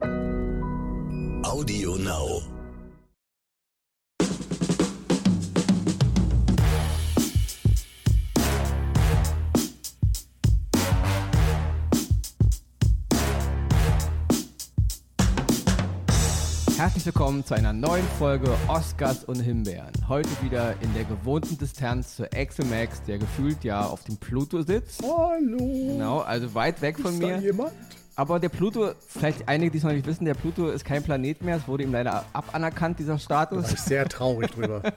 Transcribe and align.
Audio 0.00 1.96
Now. 1.96 2.42
Herzlich 16.76 17.06
willkommen 17.06 17.44
zu 17.44 17.54
einer 17.54 17.72
neuen 17.72 18.04
Folge 18.20 18.54
Oscars 18.68 19.24
und 19.24 19.40
Himbeeren. 19.40 19.90
Heute 20.06 20.28
wieder 20.42 20.80
in 20.80 20.94
der 20.94 21.02
gewohnten 21.02 21.58
Distanz 21.58 22.14
zu 22.14 22.30
Axel 22.32 22.66
Max, 22.66 23.02
der 23.02 23.18
gefühlt 23.18 23.64
ja 23.64 23.84
auf 23.84 24.04
dem 24.04 24.16
Pluto 24.16 24.62
sitzt. 24.62 25.02
Hallo. 25.02 25.56
Genau, 25.58 26.20
also 26.20 26.54
weit 26.54 26.80
weg 26.82 27.00
von 27.00 27.14
Ist 27.14 27.18
mir. 27.18 27.34
da 27.34 27.40
jemand? 27.40 27.72
Aber 28.18 28.40
der 28.40 28.48
Pluto, 28.48 28.90
vielleicht 29.06 29.48
einige, 29.48 29.70
die 29.70 29.78
es 29.78 29.84
noch 29.84 29.92
nicht 29.92 30.04
wissen, 30.04 30.24
der 30.24 30.34
Pluto 30.34 30.68
ist 30.70 30.84
kein 30.84 31.04
Planet 31.04 31.40
mehr. 31.40 31.54
Es 31.56 31.68
wurde 31.68 31.84
ihm 31.84 31.92
leider 31.92 32.24
abanerkannt, 32.32 32.98
dieser 32.98 33.12
Da 33.12 33.18
Status. 33.20 33.66
bin 33.66 33.74
ich 33.74 33.80
sehr 33.80 34.08
traurig 34.08 34.50
drüber. 34.50 34.82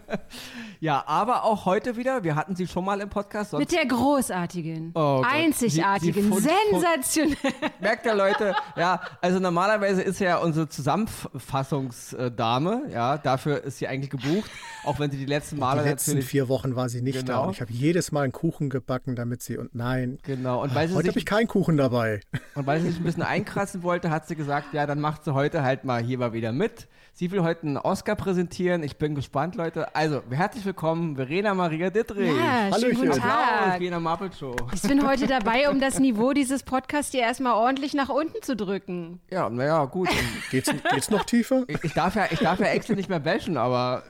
Ja, 0.83 1.03
aber 1.05 1.43
auch 1.43 1.65
heute 1.65 1.95
wieder. 1.95 2.23
Wir 2.23 2.35
hatten 2.35 2.55
sie 2.55 2.65
schon 2.65 2.83
mal 2.83 2.99
im 3.01 3.09
Podcast. 3.09 3.51
Sonst 3.51 3.59
Mit 3.59 3.71
der 3.71 3.85
großartigen, 3.85 4.89
Oh 4.95 5.21
einzigartigen, 5.23 6.23
sie 6.23 6.29
fund- 6.29 6.49
sensationell. 6.71 7.37
Merkt 7.79 8.03
ihr, 8.07 8.15
Leute? 8.15 8.55
Ja, 8.75 8.99
also 9.21 9.37
normalerweise 9.39 10.01
ist 10.01 10.19
ja 10.19 10.37
unsere 10.37 10.67
Zusammenfassungsdame, 10.69 12.81
ja, 12.91 13.19
dafür 13.19 13.63
ist 13.63 13.77
sie 13.77 13.87
eigentlich 13.87 14.09
gebucht, 14.09 14.49
auch 14.83 14.97
wenn 14.99 15.11
sie 15.11 15.17
die 15.17 15.27
letzten 15.27 15.59
Male 15.59 15.83
Die 15.83 15.89
letzten 15.89 16.19
vier 16.23 16.49
Wochen 16.49 16.75
war 16.75 16.89
sie 16.89 17.01
nicht 17.01 17.19
Genau. 17.19 17.31
da. 17.33 17.39
Und 17.41 17.51
ich 17.53 17.61
habe 17.61 17.71
jedes 17.71 18.11
Mal 18.11 18.23
einen 18.23 18.33
Kuchen 18.33 18.71
gebacken, 18.71 19.15
damit 19.15 19.43
sie 19.43 19.57
und 19.57 19.75
nein. 19.75 20.17
Genau, 20.23 20.63
und 20.63 20.73
weil 20.73 20.87
sie 20.87 20.95
Heute 20.95 21.09
habe 21.09 21.19
ich 21.19 21.27
keinen 21.27 21.47
Kuchen 21.47 21.77
dabei. 21.77 22.21
Und 22.55 22.65
weil 22.65 22.81
sie 22.81 22.87
sich 22.89 22.97
ein 22.99 23.03
bisschen 23.03 23.10
einkratzen 23.19 23.83
wollte, 23.83 24.09
hat 24.09 24.27
sie 24.27 24.35
gesagt, 24.35 24.73
ja, 24.73 24.85
dann 24.85 25.01
macht 25.01 25.23
sie 25.23 25.33
heute 25.33 25.63
halt 25.63 25.83
mal 25.83 26.01
hier 26.01 26.17
mal 26.19 26.33
wieder 26.33 26.51
mit. 26.51 26.87
Sie 27.13 27.29
will 27.31 27.43
heute 27.43 27.63
einen 27.63 27.77
Oscar 27.77 28.15
präsentieren. 28.15 28.83
Ich 28.83 28.97
bin 28.97 29.15
gespannt, 29.15 29.55
Leute. 29.55 29.93
Also, 29.95 30.21
herzlich 30.29 30.63
willkommen, 30.63 31.17
Verena 31.17 31.53
Maria 31.53 31.89
Dittrich. 31.89 32.29
Ja, 32.29 32.33
schönen 32.33 32.73
Hallöchen. 32.73 33.09
guten 33.09 33.19
Tag. 33.19 33.79
wie 33.79 33.85
in 33.85 33.91
der 33.91 33.99
Muppet 33.99 34.35
Show. 34.35 34.55
Ich 34.73 34.81
bin 34.83 35.05
heute 35.05 35.27
dabei, 35.27 35.69
um 35.69 35.81
das 35.81 35.99
Niveau 35.99 36.31
dieses 36.31 36.63
Podcasts 36.63 37.11
hier 37.11 37.21
erstmal 37.21 37.53
ordentlich 37.53 37.93
nach 37.93 38.09
unten 38.09 38.41
zu 38.41 38.55
drücken. 38.55 39.19
Ja, 39.29 39.49
naja, 39.49 39.83
gut. 39.85 40.07
Geht's, 40.51 40.71
geht's 40.93 41.09
noch 41.09 41.25
tiefer? 41.25 41.65
Ich, 41.67 41.83
ich, 41.83 41.93
darf 41.93 42.15
ja, 42.15 42.27
ich 42.31 42.39
darf 42.39 42.59
ja 42.59 42.67
Axel 42.67 42.95
nicht 42.95 43.09
mehr 43.09 43.19
bashen, 43.19 43.57
aber 43.57 44.03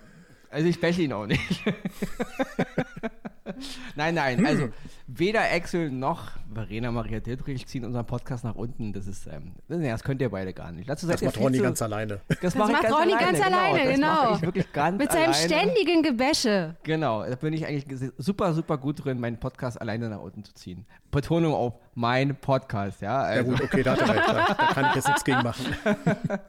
also 0.51 0.67
ich 0.67 0.79
bashe 0.79 1.01
ihn 1.01 1.13
auch 1.13 1.25
nicht. 1.25 1.63
nein, 3.95 4.15
nein, 4.15 4.45
also 4.45 4.69
weder 5.07 5.41
Axel 5.41 5.89
noch 5.91 6.31
Verena 6.53 6.91
Maria 6.91 7.19
Dittrich 7.19 7.65
ziehen 7.67 7.85
unseren 7.85 8.05
Podcast 8.05 8.43
nach 8.43 8.55
unten. 8.55 8.93
Das 8.93 9.07
ist, 9.07 9.27
ähm, 9.27 9.53
das 9.67 10.03
könnt 10.03 10.21
ihr 10.21 10.29
beide 10.29 10.53
gar 10.53 10.71
nicht. 10.71 10.89
Dazu 10.89 11.05
seid 11.05 11.15
Das 11.15 11.21
macht 11.23 11.39
Ronny 11.39 11.57
zu- 11.57 11.63
ganz 11.63 11.81
alleine. 11.81 12.19
Das, 12.27 12.39
Das 12.39 12.55
macht 12.55 12.73
ganz 12.81 12.93
Ronny 12.93 13.13
alleine, 13.13 13.31
ganz 13.37 13.41
alleine, 13.45 13.83
das 13.85 13.95
genau. 13.95 14.35
ich 14.35 14.41
wirklich 14.41 14.73
ganz 14.73 14.97
Mit 14.97 15.11
seinem 15.11 15.31
alleine. 15.31 15.45
ständigen 15.47 16.03
Gebäsche. 16.03 16.75
Genau, 16.83 17.23
da 17.25 17.35
bin 17.35 17.53
ich 17.53 17.65
eigentlich 17.65 18.11
super, 18.17 18.53
super 18.53 18.77
gut 18.77 19.03
drin, 19.05 19.19
meinen 19.19 19.39
Podcast 19.39 19.79
alleine 19.79 20.09
nach 20.09 20.19
unten 20.21 20.43
zu 20.43 20.53
ziehen. 20.53 20.85
Betonung 21.11 21.53
auf 21.53 21.73
mein 21.95 22.35
Podcast, 22.35 23.01
ja. 23.01 23.11
Ja 23.11 23.39
Also, 23.39 23.51
gut, 23.51 23.61
okay, 23.61 23.83
da 23.83 23.91
hat 23.93 24.01
er 24.01 24.09
recht. 24.09 24.27
Da, 24.27 24.33
da 24.53 24.65
kann 24.73 24.85
ich 24.89 24.95
jetzt 24.95 25.07
nichts 25.07 25.23
gegen 25.23 25.41
machen. 25.41 25.65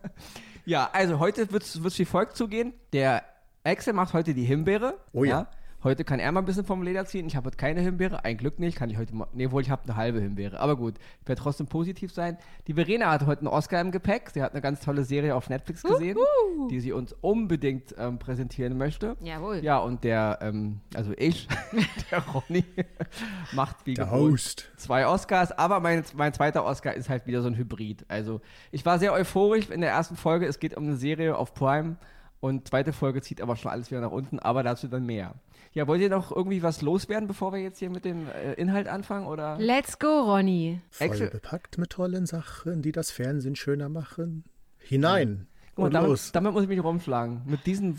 ja, 0.65 0.89
also 0.93 1.19
heute 1.19 1.51
wird 1.53 1.63
es 1.63 1.99
wie 1.99 2.05
folgt 2.05 2.37
zugehen. 2.37 2.73
Der 2.93 3.23
Axel 3.65 3.93
macht 3.93 4.15
heute 4.15 4.35
die 4.35 4.45
Himbeere. 4.45 4.99
Oh 5.13 5.25
ja. 5.25 5.47
Heute 5.85 6.05
kann 6.05 6.21
er 6.21 6.31
mal 6.31 6.41
ein 6.43 6.45
bisschen 6.45 6.65
vom 6.65 6.83
Leder 6.83 7.07
ziehen. 7.07 7.27
Ich 7.27 7.35
habe 7.35 7.47
heute 7.47 7.57
keine 7.57 7.81
Himbeere. 7.81 8.25
Ein 8.25 8.37
Glück 8.37 8.61
nicht. 8.61 8.77
Kann 8.77 8.89
ich 8.89 8.99
heute 8.99 9.17
mal. 9.17 9.27
Nee, 9.33 9.51
wohl, 9.51 9.63
ich 9.63 9.71
habe 9.71 9.83
eine 9.83 9.97
halbe 9.97 10.21
Himbeere. 10.21 10.61
Aber 10.61 10.77
gut, 10.77 10.95
ich 11.21 11.29
werde 11.29 11.43
trotzdem 11.43 11.67
positiv 11.67 12.13
sein. 12.13 12.39
Die 12.69 12.75
Verena 12.75 13.11
hat 13.11 13.27
heute 13.27 13.41
einen 13.41 13.49
Oscar 13.49 13.81
im 13.81 13.91
Gepäck. 13.91 14.31
Sie 14.31 14.43
hat 14.43 14.53
eine 14.53 14.61
ganz 14.61 14.81
tolle 14.81 15.05
Serie 15.05 15.35
auf 15.35 15.49
Netflix 15.51 15.83
gesehen, 15.83 16.17
Uhu. 16.17 16.69
die 16.69 16.79
sie 16.79 16.93
uns 16.93 17.13
unbedingt 17.21 17.97
ähm, 17.99 18.21
präsentieren 18.21 18.79
möchte. 18.79 19.17
Jawohl. 19.23 19.57
Ja, 19.65 19.79
und 19.79 20.05
der, 20.05 20.39
ähm, 20.41 20.81
also 20.95 21.15
ich, 21.17 21.49
der 22.13 22.23
Ronny, 22.29 22.65
macht 23.53 23.85
wie 23.85 23.95
Der 23.95 24.05
gewohnt 24.05 24.35
Host. 24.35 24.71
zwei 24.77 25.09
Oscars, 25.09 25.51
aber 25.51 25.81
mein, 25.81 26.05
mein 26.15 26.33
zweiter 26.33 26.65
Oscar 26.65 26.95
ist 26.95 27.09
halt 27.09 27.27
wieder 27.27 27.43
so 27.43 27.49
ein 27.49 27.57
Hybrid. 27.57 28.05
Also 28.07 28.41
ich 28.71 28.87
war 28.87 29.01
sehr 29.01 29.13
euphorisch 29.13 29.69
in 29.69 29.81
der 29.81 29.91
ersten 29.91 30.15
Folge. 30.15 30.47
Es 30.47 30.61
geht 30.61 30.77
um 30.77 30.85
eine 30.85 30.97
Serie 30.97 31.37
auf 31.37 31.55
Prime 31.55 31.97
und 32.43 32.69
zweite 32.69 32.93
Folge 32.93 33.23
zieht 33.23 33.41
aber 33.41 33.57
schon 33.57 33.71
alles 33.71 33.91
wieder 33.91 34.01
nach 34.01 34.11
unten, 34.11 34.39
aber 34.41 34.63
dazu 34.63 34.89
dann 34.89 35.07
mehr. 35.07 35.35
Ja, 35.75 35.87
wollt 35.87 36.03
ihr 36.03 36.11
noch 36.11 36.31
irgendwie 36.35 36.63
was 36.63 36.83
loswerden, 36.83 37.27
bevor 37.29 37.53
wir 37.53 37.61
jetzt 37.61 37.79
hier 37.79 37.89
mit 37.89 38.05
dem 38.05 38.27
äh, 38.29 38.53
Inhalt 38.55 38.89
anfangen? 38.89 39.27
Oder? 39.27 39.57
Let's 39.59 39.99
go, 39.99 40.21
Ronny. 40.23 40.81
Voll 40.91 41.07
Axel- 41.09 41.31
bepackt 41.31 41.79
mit 41.79 41.91
tollen 41.91 42.27
Sachen, 42.27 42.83
die 42.83 42.93
das 42.93 43.11
Fernsehen 43.11 43.57
schöner 43.57 43.89
machen. 43.89 44.45
Hinein. 44.79 45.47
Mal, 45.77 45.85
Und 45.87 45.95
damit, 45.95 46.11
los. 46.11 46.33
damit 46.33 46.53
muss 46.53 46.65
ich 46.65 46.69
mich 46.69 46.83
rumschlagen. 46.85 47.43
Mit 47.47 47.65
diesen 47.65 47.99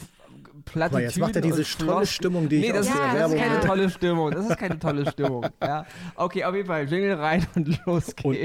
Plattitüden 0.66 0.92
mal, 0.92 1.02
jetzt 1.04 1.18
macht 1.18 1.36
er 1.38 1.42
diese 1.42 1.64
tolle 1.64 2.06
Stimmung, 2.06 2.48
die 2.50 2.58
ich 2.58 2.62
nee, 2.64 2.74
das, 2.74 2.88
aus 2.88 2.94
ist, 2.94 3.00
der 3.00 3.06
das 3.06 3.14
ist 3.14 3.20
Werbung 3.20 3.38
keine 3.38 3.56
habe. 3.58 3.68
tolle 3.68 3.90
Stimmung. 3.90 4.32
Das 4.32 4.50
ist 4.50 4.58
keine 4.58 4.80
tolle 4.80 5.10
Stimmung. 5.12 5.46
Ja. 5.62 5.86
Okay, 6.16 6.44
auf 6.44 6.54
jeden 6.54 6.68
Fall. 6.68 6.88
Jingle 6.88 7.14
rein 7.16 7.48
und 7.56 7.86
los 7.86 8.14
Und- 8.24 8.38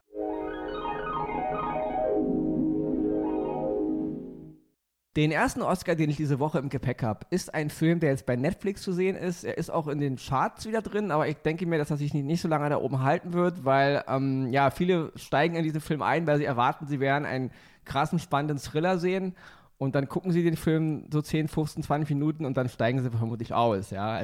Den 5.16 5.32
ersten 5.32 5.60
Oscar, 5.60 5.96
den 5.96 6.08
ich 6.08 6.16
diese 6.16 6.38
Woche 6.38 6.60
im 6.60 6.68
Gepäck 6.68 7.02
habe, 7.02 7.26
ist 7.30 7.52
ein 7.52 7.68
Film, 7.68 7.98
der 7.98 8.10
jetzt 8.10 8.26
bei 8.26 8.36
Netflix 8.36 8.82
zu 8.82 8.92
sehen 8.92 9.16
ist. 9.16 9.42
Er 9.42 9.58
ist 9.58 9.68
auch 9.68 9.88
in 9.88 9.98
den 9.98 10.16
Charts 10.16 10.66
wieder 10.66 10.82
drin, 10.82 11.10
aber 11.10 11.26
ich 11.26 11.36
denke 11.38 11.66
mir, 11.66 11.78
dass 11.78 11.90
er 11.90 11.96
sich 11.96 12.14
nicht, 12.14 12.24
nicht 12.24 12.40
so 12.40 12.46
lange 12.46 12.70
da 12.70 12.76
oben 12.76 13.02
halten 13.02 13.32
wird, 13.32 13.64
weil 13.64 14.04
ähm, 14.06 14.52
ja 14.52 14.70
viele 14.70 15.10
steigen 15.16 15.56
in 15.56 15.64
diesen 15.64 15.80
Film 15.80 16.02
ein, 16.02 16.28
weil 16.28 16.38
sie 16.38 16.44
erwarten, 16.44 16.86
sie 16.86 17.00
werden 17.00 17.24
einen 17.24 17.50
krassen, 17.84 18.20
spannenden 18.20 18.58
Thriller 18.58 18.98
sehen. 18.98 19.34
Und 19.80 19.94
dann 19.94 20.10
gucken 20.10 20.30
sie 20.30 20.42
den 20.42 20.58
Film 20.58 21.06
so 21.10 21.22
10, 21.22 21.48
15, 21.48 21.82
20 21.84 22.10
Minuten 22.10 22.44
und 22.44 22.54
dann 22.58 22.68
steigen 22.68 23.02
sie 23.02 23.10
vermutlich 23.10 23.54
aus, 23.54 23.88
ja. 23.88 24.20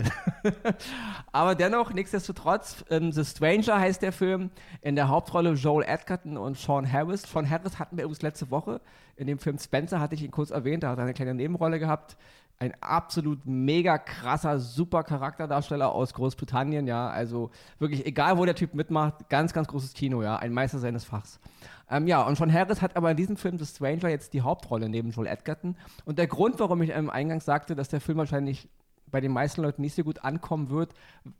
Aber 1.33 1.55
dennoch, 1.55 1.94
nichtsdestotrotz, 1.94 2.84
ähm, 2.91 3.11
The 3.11 3.25
Stranger 3.25 3.81
heißt 3.81 4.03
der 4.03 4.12
Film. 4.12 4.50
In 4.83 4.97
der 4.97 5.09
Hauptrolle 5.09 5.55
Joel 5.55 5.87
Edgerton 5.89 6.37
und 6.37 6.59
Sean 6.59 6.93
Harris. 6.93 7.22
Sean 7.22 7.49
Harris 7.49 7.78
hatten 7.78 7.97
wir 7.97 8.05
übrigens 8.05 8.21
letzte 8.21 8.50
Woche. 8.50 8.83
In 9.16 9.27
dem 9.27 9.39
Film 9.39 9.56
Spencer 9.56 9.99
hatte 9.99 10.15
ich 10.15 10.22
ihn 10.22 10.31
kurz 10.31 10.50
erwähnt, 10.50 10.83
da 10.83 10.91
hat 10.91 10.99
er 10.99 11.05
eine 11.05 11.15
kleine 11.15 11.33
Nebenrolle 11.33 11.78
gehabt. 11.78 12.19
Ein 12.59 12.75
absolut 12.83 13.47
mega 13.47 13.97
krasser, 13.97 14.59
super 14.59 15.05
Charakterdarsteller 15.05 15.91
aus 15.91 16.12
Großbritannien, 16.12 16.87
ja. 16.87 17.09
Also 17.09 17.50
wirklich, 17.78 18.05
egal 18.05 18.37
wo 18.37 18.45
der 18.45 18.56
Typ 18.56 18.75
mitmacht, 18.75 19.31
ganz, 19.31 19.55
ganz 19.55 19.69
großes 19.69 19.95
Kino, 19.95 20.22
ja. 20.22 20.37
Ein 20.37 20.53
Meister 20.53 20.81
seines 20.81 21.06
Fachs. 21.06 21.41
Ähm, 21.91 22.06
ja, 22.06 22.22
und 22.22 22.36
Sean 22.36 22.52
Harris 22.52 22.82
hat 22.82 22.97
aber 22.97 23.10
in 23.10 23.16
diesem 23.16 23.36
Film 23.36 23.58
The 23.58 23.66
Stranger 23.66 24.08
jetzt 24.08 24.32
die 24.32 24.42
Hauptrolle 24.42 24.88
neben 24.88 25.10
Joel 25.10 25.28
Edgerton. 25.28 25.76
Und 26.04 26.19
der 26.19 26.26
Grund, 26.26 26.58
warum 26.58 26.82
ich 26.82 26.91
ähm, 26.91 27.10
eingangs 27.10 27.44
sagte, 27.44 27.76
dass 27.76 27.88
der 27.88 28.00
Film 28.00 28.19
wahrscheinlich 28.19 28.69
bei 29.10 29.20
den 29.20 29.32
meisten 29.32 29.62
Leuten 29.62 29.82
nicht 29.82 29.94
so 29.94 30.02
gut 30.02 30.24
ankommen 30.24 30.69
wird, 30.69 30.92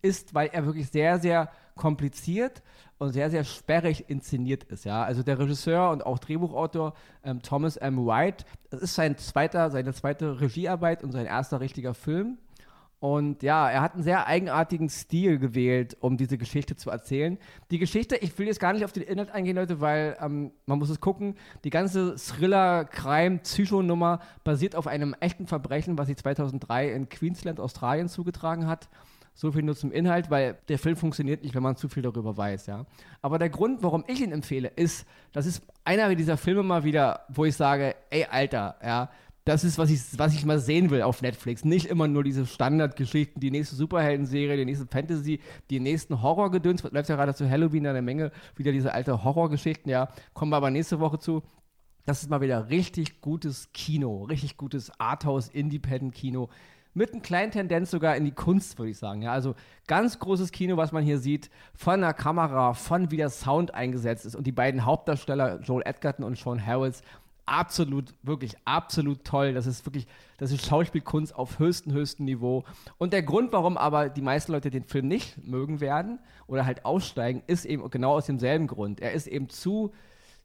ist, 0.03 0.35
weil 0.35 0.51
er 0.53 0.67
wirklich 0.67 0.89
sehr, 0.89 1.19
sehr 1.19 1.51
kompliziert 1.75 2.63
und 2.99 3.13
sehr, 3.13 3.29
sehr 3.29 3.45
sperrig 3.45 4.09
inszeniert 4.09 4.65
ist. 4.65 4.85
Ja, 4.85 5.03
also 5.03 5.23
der 5.23 5.39
Regisseur 5.39 5.91
und 5.91 6.07
auch 6.07 6.19
Drehbuchautor 6.19 6.95
ähm, 7.25 7.43
Thomas 7.43 7.77
M. 7.77 8.07
White, 8.07 8.45
das 8.71 8.83
ist 8.83 8.95
sein 8.95 9.19
zweiter, 9.19 9.71
seine 9.71 9.93
zweite 9.93 10.41
Regiearbeit 10.41 11.03
und 11.03 11.13
sein 11.13 11.27
erster 11.27 11.61
richtiger 11.61 11.95
Film. 11.95 12.39
Und 12.99 13.43
ja, 13.43 13.71
er 13.71 13.83
hat 13.83 13.95
einen 13.95 14.03
sehr 14.03 14.27
eigenartigen 14.27 14.89
Stil 14.89 15.39
gewählt, 15.39 15.97
um 16.01 16.17
diese 16.17 16.39
Geschichte 16.39 16.77
zu 16.77 16.91
erzählen. 16.91 17.37
Die 17.71 17.79
Geschichte, 17.79 18.17
ich 18.17 18.39
will 18.39 18.47
jetzt 18.47 18.59
gar 18.59 18.73
nicht 18.73 18.87
auf 18.87 18.93
den 18.93 19.03
Inhalt 19.03 19.31
eingehen, 19.31 19.57
Leute, 19.57 19.81
weil 19.81 20.17
ähm, 20.21 20.53
man 20.65 20.79
muss 20.79 20.89
es 20.89 21.01
gucken. 21.01 21.35
Die 21.65 21.71
ganze 21.71 22.17
Thriller-Crime-Psycho-Nummer 22.17 24.21
basiert 24.45 24.75
auf 24.75 24.87
einem 24.87 25.15
echten 25.21 25.47
Verbrechen, 25.47 25.99
was 25.99 26.07
sich 26.07 26.17
2003 26.17 26.93
in 26.93 27.11
Queensland, 27.11 27.61
Australien 27.61 28.09
zugetragen 28.09 28.67
hat. 28.67 28.89
So 29.35 29.53
viel 29.53 29.63
nur 29.63 29.77
zum 29.77 29.93
Inhalt, 29.93 30.31
weil 30.31 30.57
der 30.69 30.79
Film 30.79 30.97
funktioniert 30.97 31.43
nicht, 31.43 31.55
wenn 31.55 31.63
man 31.63 31.77
zu 31.77 31.91
viel 31.91 32.03
darüber 32.03 32.39
weiß, 32.39 32.65
ja. 32.67 32.87
Aber 33.21 33.39
der 33.39 33.51
Grund, 33.51 33.83
warum 33.83 34.05
ich 34.07 34.23
ihn 34.23 34.33
empfehle, 34.33 34.69
ist, 34.69 35.07
das 35.33 35.45
ist 35.45 35.63
einer 35.85 36.15
dieser 36.15 36.39
Filme 36.39 36.63
mal 36.63 36.85
wieder, 36.85 37.27
wo 37.29 37.45
ich 37.45 37.55
sage, 37.55 37.95
ey, 38.09 38.25
Alter, 38.31 38.77
ja, 38.83 39.11
das 39.47 39.63
ist, 39.63 39.79
was 39.79 39.91
ich, 39.91 40.01
was 40.19 40.35
ich 40.35 40.45
mal 40.45 40.59
sehen 40.59 40.91
will 40.91 41.03
auf 41.03 41.23
Netflix. 41.23 41.65
Nicht 41.65 41.87
immer 41.87 42.09
nur 42.09 42.25
diese 42.25 42.47
Standardgeschichten, 42.47 43.41
die 43.41 43.53
nächste 43.53 43.77
Superhelden-Serie, 43.77 44.57
die 44.57 44.65
nächste 44.65 44.89
Fantasy, 44.89 45.39
die 45.71 45.79
nächsten 45.79 46.21
Horrorgedöns. 46.21 46.83
Läuft 46.83 47.09
ja 47.09 47.15
gerade 47.15 47.33
zu 47.33 47.49
Halloween 47.49 47.87
eine 47.87 48.03
Menge 48.03 48.33
wieder 48.57 48.73
diese 48.73 48.93
alte 48.93 49.23
Horrorgeschichten, 49.23 49.89
ja. 49.89 50.09
Kommen 50.35 50.51
wir 50.51 50.57
aber 50.57 50.73
nächste 50.73 50.99
Woche 50.99 51.21
zu. 51.21 51.45
Das 52.07 52.23
ist 52.23 52.29
mal 52.29 52.41
wieder 52.41 52.71
richtig 52.71 53.21
gutes 53.21 53.73
Kino, 53.73 54.25
richtig 54.25 54.57
gutes 54.57 54.91
Arthouse-Independent-Kino. 54.99 56.49
Mit 56.95 57.13
einer 57.13 57.23
kleinen 57.23 57.53
Tendenz 57.53 57.93
sogar 57.93 58.17
in 58.17 58.25
die 58.25 58.33
Kunst, 58.33 58.79
würde 58.81 58.91
ich 58.91 58.99
sagen. 58.99 59.23
Ja, 59.23 59.31
also 59.31 59.55
ganz 59.87 60.19
großes 60.19 60.51
Kino, 60.51 60.77
was 60.77 60.91
man 60.91 61.05
hier 61.05 61.19
sieht, 61.19 61.51
von 61.73 62.01
der 62.01 62.15
Kamera, 62.15 62.75
von 62.75 63.13
wie 63.13 63.17
der 63.17 63.31
Sound 63.31 63.75
eingesetzt 63.75 64.27
ist. 64.27 64.35
Und 64.35 64.45
die 64.45 64.53
beiden 64.53 64.85
Hauptdarsteller, 64.85 65.61
Joel 65.61 65.83
Edgerton 65.85 66.25
und 66.25 66.37
Sean 66.37 66.65
Harris, 66.65 67.03
absolut, 67.47 68.13
wirklich 68.23 68.57
absolut 68.65 69.25
toll. 69.25 69.55
Das 69.55 69.67
ist 69.67 69.87
wirklich, 69.87 70.07
das 70.37 70.51
ist 70.51 70.67
Schauspielkunst 70.67 71.35
auf 71.35 71.59
höchstem, 71.59 71.93
höchstem 71.93 72.27
Niveau. 72.27 72.65
Und 72.99 73.13
der 73.13 73.23
Grund, 73.23 73.53
warum 73.53 73.79
aber 73.79 74.09
die 74.09 74.21
meisten 74.21 74.53
Leute 74.53 74.71
den 74.71 74.85
Film 74.85 75.09
nicht 75.09 75.47
mögen 75.47 75.81
werden 75.81 76.19
oder 76.47 76.67
halt 76.67 76.85
aussteigen, 76.85 77.43
ist 77.47 77.65
eben 77.65 77.89
genau 77.91 78.17
aus 78.17 78.27
demselben 78.27 78.67
Grund. 78.67 79.01
Er 79.01 79.13
ist 79.13 79.29
eben 79.29 79.49
zu, 79.49 79.93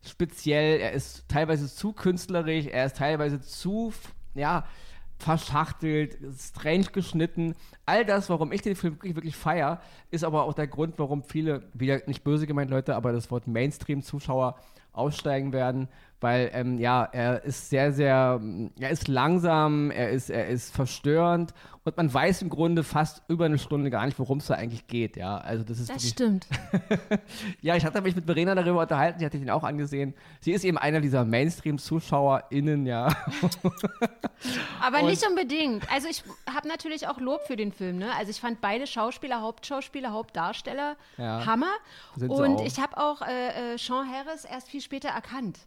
speziell, 0.01 0.79
er 0.79 0.93
ist 0.93 1.27
teilweise 1.27 1.67
zu 1.67 1.91
künstlerisch, 1.91 2.67
er 2.67 2.85
ist 2.85 2.97
teilweise 2.97 3.41
zu, 3.41 3.91
ja, 4.35 4.65
verschachtelt, 5.17 6.17
strange 6.37 6.85
geschnitten. 6.85 7.55
All 7.85 8.05
das, 8.05 8.29
warum 8.29 8.51
ich 8.51 8.61
den 8.61 8.75
Film 8.75 8.95
wirklich, 8.95 9.15
wirklich 9.15 9.35
feier, 9.35 9.79
ist 10.09 10.23
aber 10.23 10.43
auch 10.43 10.53
der 10.53 10.67
Grund, 10.67 10.95
warum 10.97 11.23
viele, 11.23 11.63
wieder 11.73 12.01
nicht 12.07 12.23
böse 12.23 12.47
gemeint 12.47 12.71
Leute, 12.71 12.95
aber 12.95 13.11
das 13.11 13.29
Wort 13.29 13.47
Mainstream-Zuschauer 13.47 14.55
aussteigen 14.93 15.53
werden, 15.53 15.87
weil 16.21 16.49
ähm, 16.53 16.77
ja, 16.77 17.03
er 17.11 17.43
ist 17.43 17.69
sehr, 17.69 17.91
sehr, 17.91 18.39
er 18.79 18.89
ist 18.89 19.07
langsam, 19.07 19.91
er 19.91 20.11
ist, 20.11 20.29
er 20.29 20.47
ist 20.47 20.73
verstörend 20.73 21.53
und 21.83 21.97
man 21.97 22.13
weiß 22.13 22.43
im 22.43 22.49
Grunde 22.49 22.83
fast 22.83 23.23
über 23.27 23.45
eine 23.45 23.57
Stunde 23.57 23.89
gar 23.89 24.05
nicht, 24.05 24.19
worum 24.19 24.37
es 24.37 24.45
da 24.45 24.53
eigentlich 24.53 24.85
geht, 24.85 25.17
ja. 25.17 25.39
Also 25.39 25.63
das 25.63 25.79
ist 25.79 25.89
Das 25.89 25.95
wirklich, 25.95 26.11
stimmt. 26.11 26.47
ja, 27.61 27.75
ich 27.75 27.83
hatte 27.83 28.01
mich 28.01 28.15
mit 28.15 28.25
Verena 28.25 28.53
darüber 28.53 28.81
unterhalten, 28.81 29.17
sie 29.17 29.25
hatte 29.25 29.39
den 29.39 29.49
auch 29.49 29.63
angesehen. 29.63 30.13
Sie 30.41 30.51
ist 30.51 30.63
eben 30.63 30.77
einer 30.77 31.01
dieser 31.01 31.25
Mainstream-ZuschauerInnen, 31.25 32.85
ja. 32.85 33.07
Aber 34.81 35.01
nicht 35.01 35.25
unbedingt. 35.27 35.91
Also 35.91 36.07
ich 36.07 36.23
habe 36.53 36.67
natürlich 36.67 37.07
auch 37.07 37.19
Lob 37.19 37.41
für 37.47 37.55
den 37.55 37.71
Film. 37.71 37.97
Ne? 37.97 38.11
Also 38.15 38.29
ich 38.29 38.39
fand 38.39 38.61
beide 38.61 38.85
Schauspieler, 38.85 39.41
Hauptschauspieler, 39.41 40.11
Hauptdarsteller 40.11 40.97
Ja. 41.17 41.47
Hammer. 41.47 41.71
Und 42.15 42.31
auch. 42.31 42.65
ich 42.65 42.79
habe 42.79 42.95
auch 42.97 43.23
äh, 43.23 43.73
äh, 43.73 43.77
Sean 43.79 44.07
Harris 44.07 44.45
erst 44.45 44.69
viel 44.69 44.81
später 44.81 45.09
erkannt. 45.09 45.57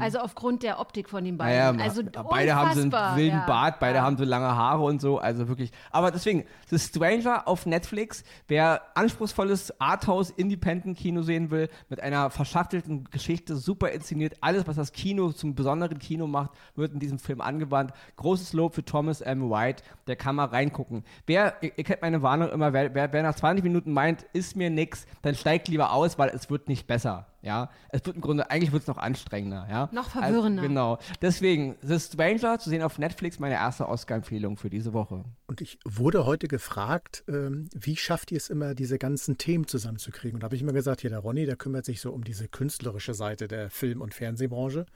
Also 0.00 0.20
aufgrund 0.20 0.62
der 0.62 0.80
Optik 0.80 1.10
von 1.10 1.22
den 1.22 1.36
beiden. 1.36 1.76
Naja, 1.76 1.84
also 1.84 2.02
beide 2.30 2.56
haben 2.56 2.72
so 2.72 2.80
einen 2.80 3.16
wilden 3.18 3.36
ja. 3.36 3.46
Bart, 3.46 3.78
beide 3.80 3.96
ja. 3.96 4.02
haben 4.02 4.16
so 4.16 4.24
lange 4.24 4.46
Haare 4.46 4.82
und 4.82 4.98
so, 5.00 5.18
also 5.18 5.46
wirklich. 5.46 5.72
Aber 5.90 6.10
deswegen, 6.10 6.44
The 6.70 6.78
Stranger 6.78 7.46
auf 7.46 7.66
Netflix, 7.66 8.24
wer 8.46 8.80
anspruchsvolles 8.94 9.78
Arthouse-Independent-Kino 9.78 11.20
sehen 11.20 11.50
will, 11.50 11.68
mit 11.90 12.00
einer 12.00 12.30
verschachtelten 12.30 13.04
Geschichte, 13.10 13.56
super 13.56 13.90
inszeniert, 13.90 14.38
alles, 14.40 14.66
was 14.66 14.76
das 14.76 14.92
Kino 14.92 15.32
zum 15.32 15.54
besonderen 15.54 15.98
Kino 15.98 16.26
macht, 16.26 16.52
wird 16.74 16.94
in 16.94 16.98
diesem 16.98 17.18
Film 17.18 17.42
angewandt. 17.42 17.92
Großes 18.16 18.54
Lob 18.54 18.74
für 18.74 18.86
Thomas 18.86 19.20
M. 19.20 19.50
White, 19.50 19.82
der 20.06 20.16
kann 20.16 20.36
mal 20.36 20.46
reingucken. 20.46 21.04
Wer, 21.26 21.56
ihr, 21.60 21.76
ihr 21.76 21.84
kennt 21.84 22.00
meine 22.00 22.22
Warnung 22.22 22.48
immer, 22.48 22.72
wer, 22.72 22.94
wer, 22.94 23.12
wer 23.12 23.22
nach 23.22 23.34
20 23.34 23.62
Minuten 23.62 23.92
meint, 23.92 24.24
ist 24.32 24.56
mir 24.56 24.70
nix, 24.70 25.06
dann 25.20 25.34
steigt 25.34 25.68
lieber 25.68 25.92
aus, 25.92 26.18
weil 26.18 26.30
es 26.30 26.48
wird 26.48 26.68
nicht 26.68 26.86
besser. 26.86 27.26
Ja, 27.40 27.70
es 27.90 28.04
wird 28.04 28.16
im 28.16 28.22
Grunde, 28.22 28.50
eigentlich 28.50 28.72
wird 28.72 28.82
es 28.82 28.88
noch 28.88 28.98
anstrengender, 28.98 29.66
ja. 29.70 29.88
Noch 29.92 30.10
verwirrender. 30.10 30.62
Also, 30.62 30.68
genau. 30.68 30.98
Deswegen, 31.22 31.76
The 31.82 32.00
Stranger 32.00 32.58
zu 32.58 32.68
sehen 32.68 32.82
auf 32.82 32.98
Netflix, 32.98 33.38
meine 33.38 33.54
erste 33.54 33.88
Oscar-Empfehlung 33.88 34.56
für 34.56 34.70
diese 34.70 34.92
Woche. 34.92 35.24
Und 35.46 35.60
ich 35.60 35.78
wurde 35.84 36.26
heute 36.26 36.48
gefragt, 36.48 37.22
ähm, 37.28 37.68
wie 37.72 37.96
schafft 37.96 38.32
ihr 38.32 38.38
es 38.38 38.50
immer, 38.50 38.74
diese 38.74 38.98
ganzen 38.98 39.38
Themen 39.38 39.68
zusammenzukriegen? 39.68 40.34
Und 40.34 40.42
da 40.42 40.46
habe 40.46 40.56
ich 40.56 40.62
immer 40.62 40.72
gesagt, 40.72 41.00
hier 41.00 41.10
der 41.10 41.20
Ronny, 41.20 41.46
der 41.46 41.56
kümmert 41.56 41.84
sich 41.84 42.00
so 42.00 42.10
um 42.10 42.24
diese 42.24 42.48
künstlerische 42.48 43.14
Seite 43.14 43.46
der 43.46 43.70
Film- 43.70 44.00
und 44.00 44.14
Fernsehbranche. 44.14 44.86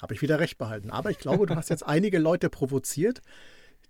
Habe 0.00 0.14
ich 0.14 0.22
wieder 0.22 0.40
recht 0.40 0.56
behalten. 0.56 0.90
Aber 0.90 1.10
ich 1.10 1.18
glaube, 1.18 1.44
du 1.44 1.54
hast 1.54 1.68
jetzt 1.68 1.82
einige 1.86 2.18
Leute 2.18 2.48
provoziert, 2.48 3.20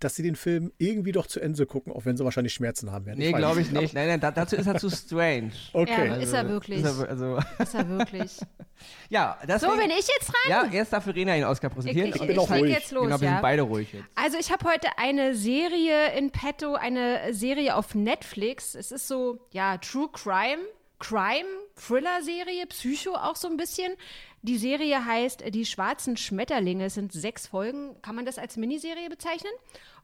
dass 0.00 0.14
sie 0.14 0.22
den 0.22 0.36
Film 0.36 0.72
irgendwie 0.78 1.12
doch 1.12 1.26
zu 1.26 1.40
Ende 1.40 1.66
gucken, 1.66 1.92
auch 1.92 2.04
wenn 2.04 2.16
sie 2.16 2.24
wahrscheinlich 2.24 2.54
Schmerzen 2.54 2.90
haben 2.90 3.06
werden. 3.06 3.18
Nee, 3.18 3.32
glaube 3.32 3.60
ich 3.60 3.70
nicht. 3.70 3.94
Nein, 3.94 4.08
nein, 4.08 4.20
da, 4.20 4.30
dazu 4.30 4.56
ist 4.56 4.66
er 4.66 4.76
zu 4.76 4.90
strange. 4.90 5.52
Okay. 5.72 6.08
Ja, 6.08 6.14
ist 6.16 6.32
er 6.32 6.48
wirklich. 6.48 6.82
Ist 6.82 6.98
er, 6.98 7.08
also, 7.08 7.38
Ist 7.58 7.74
er 7.74 7.88
wirklich. 7.88 8.38
ja, 9.08 9.38
So, 9.40 9.46
deswegen, 9.46 9.78
bin 9.78 9.90
ich 9.90 10.08
jetzt 10.08 10.28
dran? 10.28 10.50
Ja, 10.50 10.64
erst 10.72 10.92
darf 10.92 11.04
Verena 11.04 11.34
den 11.34 11.44
Oscar 11.44 11.68
präsentieren. 11.70 12.08
Ich, 12.08 12.16
ich, 12.16 12.20
bin 12.22 12.30
ich 12.30 12.38
auch 12.38 12.50
leg 12.50 12.62
ruhig. 12.62 12.72
jetzt 12.72 12.90
los, 12.92 13.04
genau, 13.04 13.20
wir 13.20 13.28
ja. 13.28 13.34
sind 13.34 13.42
beide 13.42 13.62
ruhig 13.62 13.92
jetzt. 13.92 14.04
Also 14.14 14.38
ich 14.38 14.50
habe 14.50 14.68
heute 14.68 14.88
eine 14.96 15.34
Serie 15.34 16.12
in 16.16 16.30
petto, 16.30 16.74
eine 16.74 17.32
Serie 17.32 17.76
auf 17.76 17.94
Netflix. 17.94 18.74
Es 18.74 18.90
ist 18.90 19.06
so, 19.06 19.38
ja, 19.52 19.78
True 19.78 20.08
Crime, 20.12 20.62
Crime, 20.98 21.48
Thriller-Serie, 21.76 22.66
Psycho 22.66 23.14
auch 23.14 23.36
so 23.36 23.48
ein 23.48 23.56
bisschen. 23.56 23.92
Die 24.42 24.56
Serie 24.56 25.04
heißt 25.04 25.44
Die 25.54 25.66
schwarzen 25.66 26.16
Schmetterlinge. 26.16 26.86
Es 26.86 26.94
sind 26.94 27.12
sechs 27.12 27.46
Folgen. 27.46 28.00
Kann 28.02 28.14
man 28.14 28.24
das 28.24 28.38
als 28.38 28.56
Miniserie 28.56 29.08
bezeichnen? 29.08 29.52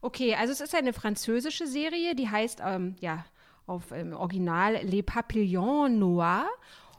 Okay, 0.01 0.35
also 0.35 0.53
es 0.53 0.61
ist 0.61 0.75
eine 0.75 0.93
französische 0.93 1.65
Serie, 1.65 2.13
die 2.15 2.29
heißt, 2.29 2.61
ähm, 2.63 2.95
ja, 2.99 3.25
auf 3.65 3.91
ähm, 3.91 4.13
Original 4.13 4.79
Les 4.83 5.03
Papillons 5.03 5.91
Noirs. 5.91 6.45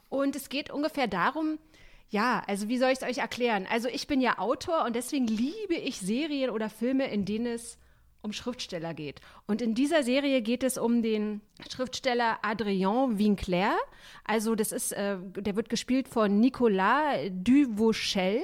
Und 0.09 0.35
es 0.37 0.49
geht 0.49 0.71
ungefähr 0.71 1.07
darum, 1.07 1.59
ja, 2.11 2.43
also 2.47 2.69
wie 2.69 2.79
soll 2.79 2.91
ich 2.91 3.03
es 3.03 3.09
euch 3.09 3.19
erklären? 3.19 3.67
Also 3.71 3.89
ich 3.89 4.07
bin 4.07 4.21
ja 4.21 4.39
Autor 4.39 4.85
und 4.85 4.97
deswegen 4.97 5.27
liebe 5.27 5.75
ich 5.75 6.01
Serien 6.01 6.51
oder 6.51 6.71
Filme, 6.71 7.07
in 7.09 7.25
denen 7.25 7.47
es 7.47 7.79
um 8.23 8.33
Schriftsteller 8.33 8.95
geht. 8.95 9.21
Und 9.47 9.63
in 9.63 9.75
dieser 9.75 10.03
Serie 10.03 10.43
geht 10.43 10.63
es 10.63 10.79
um 10.79 11.03
den 11.03 11.41
Schriftsteller 11.71 12.39
Adrien 12.43 13.19
Winkler. 13.19 13.77
Also 14.25 14.55
das 14.55 14.73
ist, 14.73 14.93
äh, 14.93 15.19
der 15.37 15.57
wird 15.57 15.69
gespielt 15.69 16.09
von 16.09 16.41
Nicolas 16.41 17.19
Duvauchel. 17.31 18.43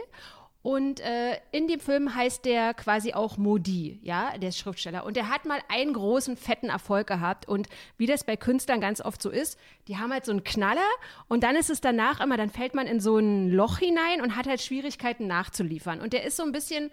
Und 0.64 1.00
äh, 1.00 1.36
in 1.52 1.68
dem 1.68 1.78
Film 1.78 2.14
heißt 2.14 2.46
der 2.46 2.72
quasi 2.72 3.12
auch 3.12 3.36
Modi, 3.36 4.00
ja, 4.02 4.38
der 4.38 4.50
Schriftsteller. 4.50 5.04
Und 5.04 5.14
der 5.14 5.28
hat 5.28 5.44
mal 5.44 5.60
einen 5.68 5.92
großen, 5.92 6.38
fetten 6.38 6.70
Erfolg 6.70 7.06
gehabt. 7.06 7.46
Und 7.46 7.68
wie 7.98 8.06
das 8.06 8.24
bei 8.24 8.38
Künstlern 8.38 8.80
ganz 8.80 9.02
oft 9.02 9.20
so 9.20 9.28
ist, 9.28 9.58
die 9.88 9.98
haben 9.98 10.10
halt 10.10 10.24
so 10.24 10.32
einen 10.32 10.42
Knaller 10.42 10.80
und 11.28 11.42
dann 11.42 11.54
ist 11.54 11.68
es 11.68 11.82
danach 11.82 12.18
immer, 12.20 12.38
dann 12.38 12.48
fällt 12.48 12.74
man 12.74 12.86
in 12.86 12.98
so 12.98 13.18
ein 13.18 13.50
Loch 13.50 13.76
hinein 13.76 14.22
und 14.22 14.36
hat 14.36 14.46
halt 14.46 14.62
Schwierigkeiten 14.62 15.26
nachzuliefern. 15.26 16.00
Und 16.00 16.14
der 16.14 16.24
ist 16.24 16.38
so 16.38 16.44
ein 16.44 16.52
bisschen, 16.52 16.90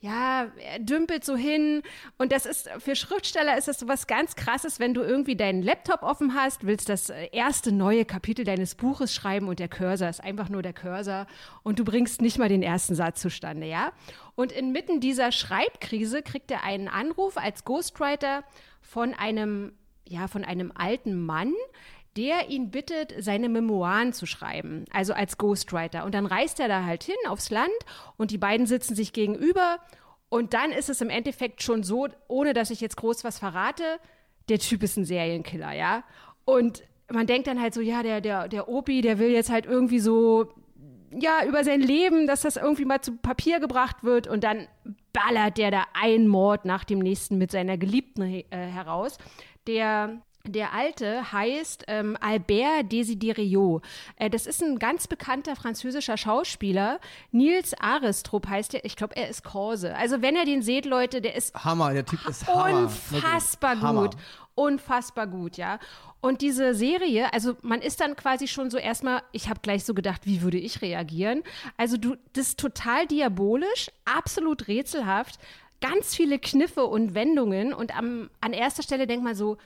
ja, 0.00 0.46
er 0.56 0.78
dümpelt 0.78 1.24
so 1.24 1.36
hin. 1.36 1.82
Und 2.16 2.32
das 2.32 2.46
ist, 2.46 2.70
für 2.78 2.96
Schriftsteller 2.96 3.58
ist 3.58 3.68
das 3.68 3.80
so 3.80 3.86
was 3.86 4.06
ganz 4.06 4.34
krasses, 4.34 4.80
wenn 4.80 4.94
du 4.94 5.02
irgendwie 5.02 5.36
deinen 5.36 5.62
Laptop 5.62 6.02
offen 6.02 6.34
hast, 6.34 6.66
willst 6.66 6.88
das 6.88 7.10
äh, 7.10 7.28
erste 7.32 7.70
neue 7.70 8.06
Kapitel 8.06 8.46
deines 8.46 8.74
Buches 8.74 9.14
schreiben 9.14 9.48
und 9.48 9.58
der 9.58 9.68
Cursor 9.68 10.08
ist 10.08 10.24
einfach 10.24 10.48
nur 10.48 10.62
der 10.62 10.72
Cursor 10.72 11.26
und 11.62 11.78
du 11.78 11.84
bringst 11.84 12.22
nicht 12.22 12.38
mal 12.38 12.48
den 12.48 12.62
ersten 12.62 12.94
Satz 12.94 13.20
zustande, 13.20 13.66
ja? 13.66 13.92
Und 14.36 14.52
inmitten 14.52 15.00
dieser 15.00 15.32
Schreibkrise 15.32 16.22
kriegt 16.22 16.50
er 16.50 16.64
einen 16.64 16.88
Anruf 16.88 17.36
als 17.36 17.64
Ghostwriter 17.64 18.42
von 18.80 19.12
einem, 19.12 19.72
ja, 20.08 20.28
von 20.28 20.46
einem 20.46 20.72
alten 20.74 21.26
Mann, 21.26 21.52
der 22.16 22.48
ihn 22.50 22.70
bittet, 22.70 23.14
seine 23.18 23.48
Memoiren 23.48 24.12
zu 24.12 24.26
schreiben, 24.26 24.84
also 24.92 25.12
als 25.12 25.38
Ghostwriter. 25.38 26.04
Und 26.04 26.14
dann 26.14 26.26
reist 26.26 26.58
er 26.60 26.68
da 26.68 26.84
halt 26.84 27.04
hin 27.04 27.14
aufs 27.28 27.50
Land 27.50 27.70
und 28.16 28.30
die 28.30 28.38
beiden 28.38 28.66
sitzen 28.66 28.94
sich 28.94 29.12
gegenüber. 29.12 29.78
Und 30.28 30.54
dann 30.54 30.72
ist 30.72 30.88
es 30.88 31.00
im 31.00 31.10
Endeffekt 31.10 31.62
schon 31.62 31.82
so, 31.82 32.08
ohne 32.28 32.52
dass 32.52 32.70
ich 32.70 32.80
jetzt 32.80 32.96
groß 32.96 33.24
was 33.24 33.38
verrate, 33.38 33.84
der 34.48 34.58
Typ 34.58 34.82
ist 34.82 34.96
ein 34.96 35.04
Serienkiller, 35.04 35.72
ja. 35.72 36.04
Und 36.44 36.82
man 37.12 37.26
denkt 37.26 37.46
dann 37.46 37.60
halt 37.60 37.74
so, 37.74 37.80
ja, 37.80 38.02
der, 38.02 38.20
der, 38.20 38.48
der 38.48 38.68
Opi, 38.68 39.02
der 39.02 39.18
will 39.18 39.30
jetzt 39.30 39.50
halt 39.50 39.66
irgendwie 39.66 40.00
so, 40.00 40.52
ja, 41.12 41.44
über 41.46 41.64
sein 41.64 41.80
Leben, 41.80 42.26
dass 42.26 42.42
das 42.42 42.56
irgendwie 42.56 42.84
mal 42.84 43.00
zu 43.00 43.16
Papier 43.16 43.60
gebracht 43.60 44.02
wird 44.02 44.26
und 44.26 44.44
dann 44.44 44.68
ballert 45.12 45.58
der 45.58 45.70
da 45.70 45.84
einen 45.92 46.28
Mord 46.28 46.64
nach 46.64 46.84
dem 46.84 47.00
nächsten 47.00 47.38
mit 47.38 47.50
seiner 47.50 47.76
Geliebten 47.76 48.22
äh, 48.22 48.44
heraus. 48.50 49.18
Der 49.66 50.20
der 50.50 50.72
Alte 50.72 51.32
heißt 51.32 51.84
ähm, 51.88 52.16
Albert 52.20 52.92
Desideriot. 52.92 53.82
Äh, 54.16 54.30
das 54.30 54.46
ist 54.46 54.62
ein 54.62 54.78
ganz 54.78 55.06
bekannter 55.06 55.56
französischer 55.56 56.16
Schauspieler. 56.16 57.00
Nils 57.32 57.74
Arestrup 57.74 58.48
heißt 58.48 58.74
er. 58.74 58.84
Ich 58.84 58.96
glaube, 58.96 59.16
er 59.16 59.28
ist 59.28 59.44
Korse. 59.44 59.96
Also 59.96 60.22
wenn 60.22 60.36
ihr 60.36 60.44
den 60.44 60.62
seht, 60.62 60.84
Leute, 60.84 61.20
der 61.20 61.34
ist 61.34 61.54
Hammer, 61.54 61.92
der 61.92 62.04
Typ 62.04 62.26
ist 62.28 62.46
Hammer. 62.46 62.82
unfassbar. 62.82 63.80
Hammer. 63.80 64.02
gut. 64.02 64.16
Unfassbar 64.54 65.26
gut, 65.26 65.56
ja. 65.56 65.78
Und 66.20 66.42
diese 66.42 66.74
Serie, 66.74 67.32
also 67.32 67.56
man 67.62 67.80
ist 67.80 68.00
dann 68.00 68.14
quasi 68.14 68.46
schon 68.46 68.70
so 68.70 68.76
erstmal, 68.76 69.22
ich 69.32 69.48
habe 69.48 69.60
gleich 69.62 69.84
so 69.84 69.94
gedacht, 69.94 70.26
wie 70.26 70.42
würde 70.42 70.58
ich 70.58 70.82
reagieren? 70.82 71.42
Also 71.78 71.96
du, 71.96 72.16
das 72.34 72.48
ist 72.48 72.60
total 72.60 73.06
diabolisch, 73.06 73.90
absolut 74.04 74.68
rätselhaft, 74.68 75.38
ganz 75.80 76.14
viele 76.14 76.38
Kniffe 76.38 76.84
und 76.84 77.14
Wendungen 77.14 77.72
und 77.72 77.96
am, 77.96 78.28
an 78.40 78.52
erster 78.52 78.82
Stelle 78.82 79.06
denkt 79.06 79.24
man 79.24 79.34
so, 79.34 79.56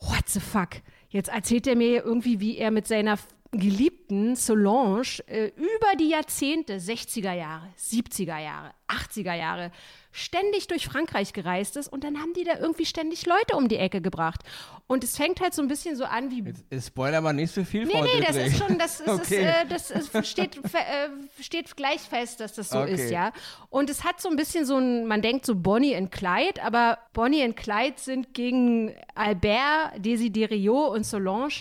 what 0.00 0.28
the 0.28 0.40
fuck? 0.40 0.82
Jetzt 1.08 1.28
erzählt 1.28 1.66
er 1.66 1.76
mir 1.76 2.04
irgendwie, 2.04 2.40
wie 2.40 2.58
er 2.58 2.70
mit 2.70 2.86
seiner 2.86 3.18
Geliebten 3.52 4.34
Solange 4.34 5.02
äh, 5.26 5.52
über 5.56 5.96
die 5.98 6.08
Jahrzehnte, 6.08 6.78
60er 6.78 7.32
Jahre, 7.32 7.68
70er 7.78 8.38
Jahre, 8.38 8.72
80er 8.88 9.34
Jahre, 9.34 9.70
ständig 10.16 10.68
durch 10.68 10.86
Frankreich 10.86 11.32
gereist 11.32 11.76
ist 11.76 11.88
und 11.92 12.04
dann 12.04 12.18
haben 12.20 12.32
die 12.34 12.44
da 12.44 12.56
irgendwie 12.56 12.86
ständig 12.86 13.26
Leute 13.26 13.56
um 13.56 13.66
die 13.66 13.78
Ecke 13.78 14.00
gebracht. 14.00 14.42
Und 14.86 15.02
es 15.02 15.16
fängt 15.16 15.40
halt 15.40 15.54
so 15.54 15.60
ein 15.60 15.66
bisschen 15.66 15.96
so 15.96 16.04
an 16.04 16.30
wie 16.30 16.44
Jetzt, 16.70 16.86
spoiler 16.86 17.20
mal 17.20 17.32
nicht 17.32 17.52
so 17.52 17.64
viel, 17.64 17.84
Nee, 17.84 17.92
Frau 17.94 18.04
nee, 18.04 18.20
das 18.24 18.36
ist 18.36 18.56
schon, 18.58 18.78
das, 18.78 19.00
ist, 19.00 19.08
Okay. 19.08 19.42
äh, 19.42 19.66
das 19.68 19.90
ist, 19.90 20.26
steht, 20.26 20.56
äh, 20.58 21.42
steht 21.42 21.76
gleich 21.76 22.00
fest, 22.00 22.38
dass 22.38 22.54
das 22.54 22.68
so 22.68 22.78
Okay. 22.78 22.94
ist, 22.94 23.10
ja. 23.10 23.32
Und 23.70 23.90
es 23.90 24.04
hat 24.04 24.20
so 24.20 24.28
ein 24.28 24.36
bisschen 24.36 24.64
so 24.64 24.76
ein, 24.78 25.04
man 25.06 25.20
denkt 25.20 25.46
so 25.46 25.56
Bonnie 25.56 25.96
und 25.96 26.12
Clyde, 26.12 26.62
aber 26.62 26.98
Bonnie 27.12 27.42
und 27.44 27.56
Clyde 27.56 27.96
sind 27.96 28.34
gegen 28.34 28.94
Albert, 29.16 29.94
Desideriot 29.98 30.90
und 30.94 31.04
Solange. 31.04 31.54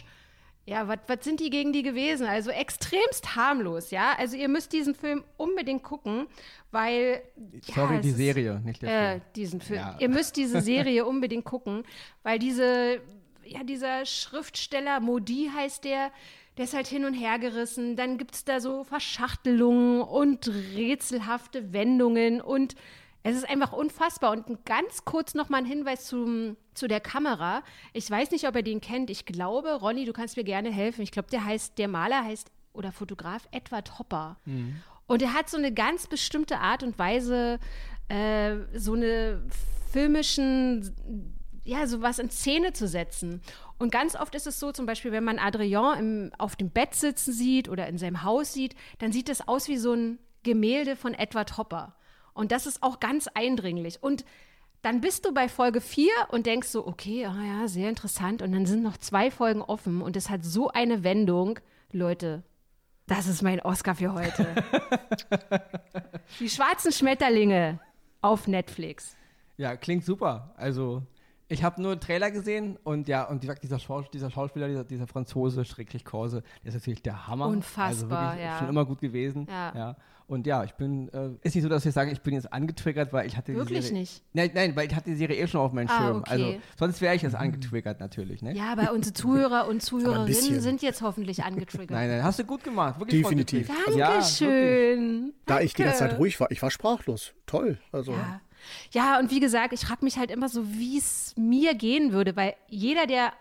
Ja, 0.66 0.88
was 0.88 1.00
sind 1.26 1.42
die 1.42 1.50
gegen 1.50 1.74
die 1.74 1.84
gewesen? 1.84 2.26
Also 2.26 2.50
extremst 2.50 3.36
harmlos, 3.36 3.92
ja. 3.92 4.14
Also 4.18 4.38
ihr 4.38 4.48
müsst 4.48 4.72
diesen 4.72 4.96
Film 4.96 5.24
unbedingt 5.36 5.84
gucken, 5.84 6.28
weil. 6.72 7.22
Sorry, 7.64 7.96
ja, 7.96 8.00
die 8.02 8.08
es 8.08 8.14
ist- 8.14 8.18
Serie, 8.18 8.62
nicht 8.64 8.82
der 8.82 8.90
äh, 8.90 9.10
Film. 9.12 9.22
diesen 9.36 9.62
Film. 9.62 9.80
Ja. 9.80 9.98
Ihr 10.00 10.10
müsst 10.10 10.38
diese 10.38 10.62
Serie 10.72 11.06
unbedingt 11.06 11.44
gucken, 11.44 11.84
weil 12.24 12.40
diese, 12.40 13.02
ja, 13.46 13.64
dieser 13.64 14.06
Schriftsteller, 14.06 15.02
Modi 15.02 15.52
heißt 15.54 15.84
der, 15.84 16.12
der 16.58 16.64
ist 16.66 16.74
halt 16.74 16.88
hin 16.88 17.04
und 17.04 17.14
her 17.14 17.40
gerissen. 17.40 17.98
Dann 17.98 18.18
gibt 18.18 18.36
es 18.36 18.46
da 18.46 18.62
so 18.62 18.86
Verschachtelungen 18.86 20.02
und 20.02 20.48
rätselhafte 20.76 21.74
Wendungen 21.74 22.40
und 22.40 22.76
es 23.24 23.38
ist 23.38 23.50
einfach 23.50 23.72
unfassbar. 23.72 24.32
Und 24.32 24.66
ganz 24.66 25.06
kurz 25.06 25.34
nochmal 25.34 25.62
ein 25.62 25.66
Hinweis 25.66 26.06
zum, 26.06 26.58
zu 26.74 26.88
der 26.88 27.00
Kamera. 27.00 27.64
Ich 27.94 28.10
weiß 28.10 28.32
nicht, 28.32 28.48
ob 28.48 28.56
er 28.56 28.64
den 28.64 28.82
kennt. 28.82 29.10
Ich 29.10 29.26
glaube, 29.26 29.74
Ronny, 29.74 30.06
du 30.06 30.14
kannst 30.14 30.38
mir 30.38 30.44
gerne 30.44 30.72
helfen. 30.72 31.02
Ich 31.02 31.12
glaube, 31.12 31.30
der 31.30 31.46
heißt, 31.46 31.78
der 31.78 31.88
Maler 31.88 32.24
heißt 32.24 32.52
oder 32.74 32.92
Fotograf 32.92 33.48
Edward 33.52 33.98
Hopper. 33.98 34.38
Mhm. 34.46 34.82
Und 35.06 35.22
er 35.22 35.34
hat 35.34 35.50
so 35.50 35.58
eine 35.58 35.74
ganz 35.74 36.08
bestimmte 36.08 36.60
Art 36.60 36.84
und 36.84 36.98
Weise, 37.00 37.60
äh, 38.10 38.56
so 38.74 38.94
eine 38.94 39.44
filmischen, 39.92 41.34
ja, 41.64 41.88
sowas 41.88 42.20
in 42.20 42.30
Szene 42.30 42.74
zu 42.74 42.88
setzen. 42.88 43.42
Und 43.78 43.92
ganz 43.92 44.16
oft 44.16 44.36
ist 44.36 44.48
es 44.48 44.60
so, 44.60 44.72
zum 44.72 44.86
Beispiel, 44.86 45.12
wenn 45.12 45.24
man 45.24 45.40
Adrian 45.40 46.00
im, 46.00 46.32
auf 46.38 46.56
dem 46.56 46.72
Bett 46.72 46.94
sitzen 46.96 47.32
sieht 47.32 47.70
oder 47.70 47.88
in 47.88 47.98
seinem 47.98 48.24
Haus 48.24 48.54
sieht, 48.54 48.76
dann 49.00 49.12
sieht 49.12 49.30
es 49.30 49.48
aus 49.48 49.68
wie 49.68 49.78
so 49.78 49.94
ein 49.94 50.20
Gemälde 50.44 50.96
von 50.96 51.14
Edward 51.14 51.58
Hopper. 51.58 51.96
Und 52.34 52.52
das 52.52 52.66
ist 52.66 52.84
auch 52.84 53.00
ganz 53.00 53.28
eindringlich. 53.34 54.02
Und 54.02 54.26
dann 54.82 55.00
bist 55.02 55.26
du 55.26 55.34
bei 55.34 55.48
Folge 55.48 55.80
4 55.80 56.10
und 56.30 56.46
denkst 56.46 56.68
so, 56.68 56.86
okay, 56.86 57.28
oh 57.28 57.42
ja, 57.42 57.68
sehr 57.68 57.90
interessant. 57.90 58.42
Und 58.42 58.52
dann 58.52 58.66
sind 58.66 58.84
noch 58.84 58.98
zwei 58.98 59.32
Folgen 59.32 59.62
offen 59.62 60.02
und 60.02 60.18
es 60.18 60.30
hat 60.30 60.44
so 60.44 60.70
eine 60.70 61.04
Wendung. 61.04 61.60
Leute, 61.92 62.44
das 63.08 63.28
ist 63.28 63.42
mein 63.42 63.62
Oscar 63.62 63.96
für 63.96 64.14
heute. 64.14 64.48
Die 66.40 66.50
schwarzen 66.50 66.92
Schmetterlinge 66.92 67.80
auf 68.22 68.48
Netflix. 68.48 69.16
Ja, 69.58 69.76
klingt 69.76 70.04
super. 70.04 70.54
Also, 70.58 71.04
ich 71.54 71.64
habe 71.64 71.82
nur 71.82 71.92
einen 71.92 72.02
Trailer 72.02 72.32
gesehen 72.32 72.78
und 72.84 73.08
ja, 73.08 73.24
und 73.24 73.44
dieser, 73.44 73.80
Schaus 73.80 74.10
dieser 74.12 74.30
Schauspieler, 74.30 74.68
dieser, 74.68 74.84
dieser 74.84 75.08
Franzose, 75.08 75.64
Schrecklich 75.66 76.04
Korse, 76.04 76.44
der 76.64 76.70
ist 76.70 76.74
natürlich 76.76 77.02
der 77.02 77.28
Hammer. 77.28 77.48
Unfassbar, 77.48 78.20
also 78.20 78.32
wirklich, 78.32 78.46
ja. 78.46 78.60
Schon 78.60 78.70
immer 78.70 78.86
gut 78.86 79.00
gewesen. 79.02 79.48
Ja. 79.50 79.74
ja. 79.76 79.96
Und 80.26 80.48
ja, 80.48 80.64
ich 80.64 80.72
bin, 80.76 81.10
äh, 81.10 81.32
ist 81.42 81.54
nicht 81.54 81.64
so, 81.64 81.70
dass 81.70 81.86
ich 81.86 81.94
sage, 81.94 82.10
ich 82.10 82.22
bin 82.22 82.34
jetzt 82.34 82.52
angetriggert, 82.52 83.12
weil 83.12 83.28
ich 83.28 83.36
hatte 83.36 83.54
Wirklich 83.54 83.80
die 83.80 83.86
Serie. 83.88 84.00
nicht? 84.00 84.24
Nein, 84.32 84.52
nein, 84.54 84.76
weil 84.76 84.88
ich 84.88 84.96
hatte 84.96 85.10
die 85.10 85.16
Serie 85.18 85.36
eh 85.36 85.48
schon 85.48 85.60
auf 85.60 85.74
meinem 85.74 85.90
Ah, 85.90 85.98
Schirm. 85.98 86.18
okay. 86.20 86.30
Also, 86.32 86.54
sonst 86.80 87.02
wäre 87.02 87.14
ich 87.16 87.22
jetzt 87.24 87.36
angetriggert 87.36 88.00
natürlich, 88.00 88.42
ne? 88.42 88.56
Ja, 88.56 88.72
aber 88.72 88.94
unsere 88.94 89.14
Zuhörer 89.14 89.68
und 89.68 89.82
Zuhörerinnen 89.84 90.62
sind 90.62 90.82
jetzt 90.82 91.02
hoffentlich 91.02 91.44
angetriggert. 91.44 91.92
Nein, 91.92 92.10
nein, 92.10 92.24
hast 92.24 92.40
du 92.40 92.46
gut 92.46 92.64
gemacht. 92.64 93.00
Wirklich 93.00 93.22
Definitiv. 93.22 93.68
freundlich. 93.68 93.96
Ja, 93.98 94.08
wirklich. 94.14 94.40
Dankeschön. 94.40 95.34
Da 95.46 95.60
ich 95.60 95.74
die 95.74 95.84
ganze 95.84 96.00
Zeit 96.00 96.10
Danke. 96.12 96.22
ruhig 96.22 96.40
war, 96.40 96.50
ich 96.52 96.62
war 96.62 96.72
sprachlos. 96.72 97.34
Toll. 97.46 97.78
Also, 97.92 98.14
Ja. 98.14 98.40
Ja, 98.92 99.20
und 99.20 99.32
wie 99.32 99.40
gesagt, 99.40 99.74
ich 99.74 99.82
frage 99.82 100.04
mich 100.04 100.18
halt 100.18 100.32
immer 100.32 100.50
so, 100.50 100.66
wie 100.74 100.98
es 100.98 101.34
mir 101.38 101.74
gehen 101.76 102.12
würde, 102.12 102.36
weil 102.36 102.56
jeder, 102.68 103.06
der 103.08 103.34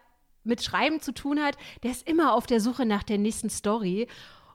mit 0.45 0.63
Schreiben 0.63 1.01
zu 1.01 1.13
tun 1.13 1.41
hat, 1.41 1.57
der 1.83 1.91
ist 1.91 2.09
immer 2.09 2.35
auf 2.35 2.47
der 2.47 2.61
Suche 2.61 2.87
nach 2.87 3.03
der 3.03 3.19
nächsten 3.19 3.51
Story. 3.51 4.09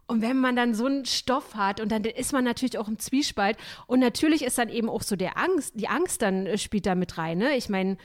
Und 0.07 0.21
wenn 0.21 0.37
man 0.37 0.55
dann 0.55 0.73
so 0.73 0.85
einen 0.85 1.05
Stoff 1.05 1.55
hat 1.55 1.81
und 1.81 1.91
dann 1.91 2.03
ist 2.05 2.31
man 2.31 2.43
natürlich 2.43 2.77
auch 2.77 2.87
im 2.87 2.97
Zwiespalt. 2.97 3.57
Und 3.87 3.99
natürlich 3.99 4.43
ist 4.43 4.57
dann 4.57 4.69
eben 4.69 4.89
auch 4.89 5.01
so 5.01 5.17
der 5.17 5.37
Angst, 5.37 5.73
die 5.75 5.89
Angst 5.89 6.21
dann 6.21 6.45
äh, 6.45 6.57
spielt 6.57 6.85
da 6.85 6.95
mit 6.95 7.17
rein. 7.17 7.37
Ne? 7.37 7.55
Ich 7.57 7.67
meine, 7.67 7.97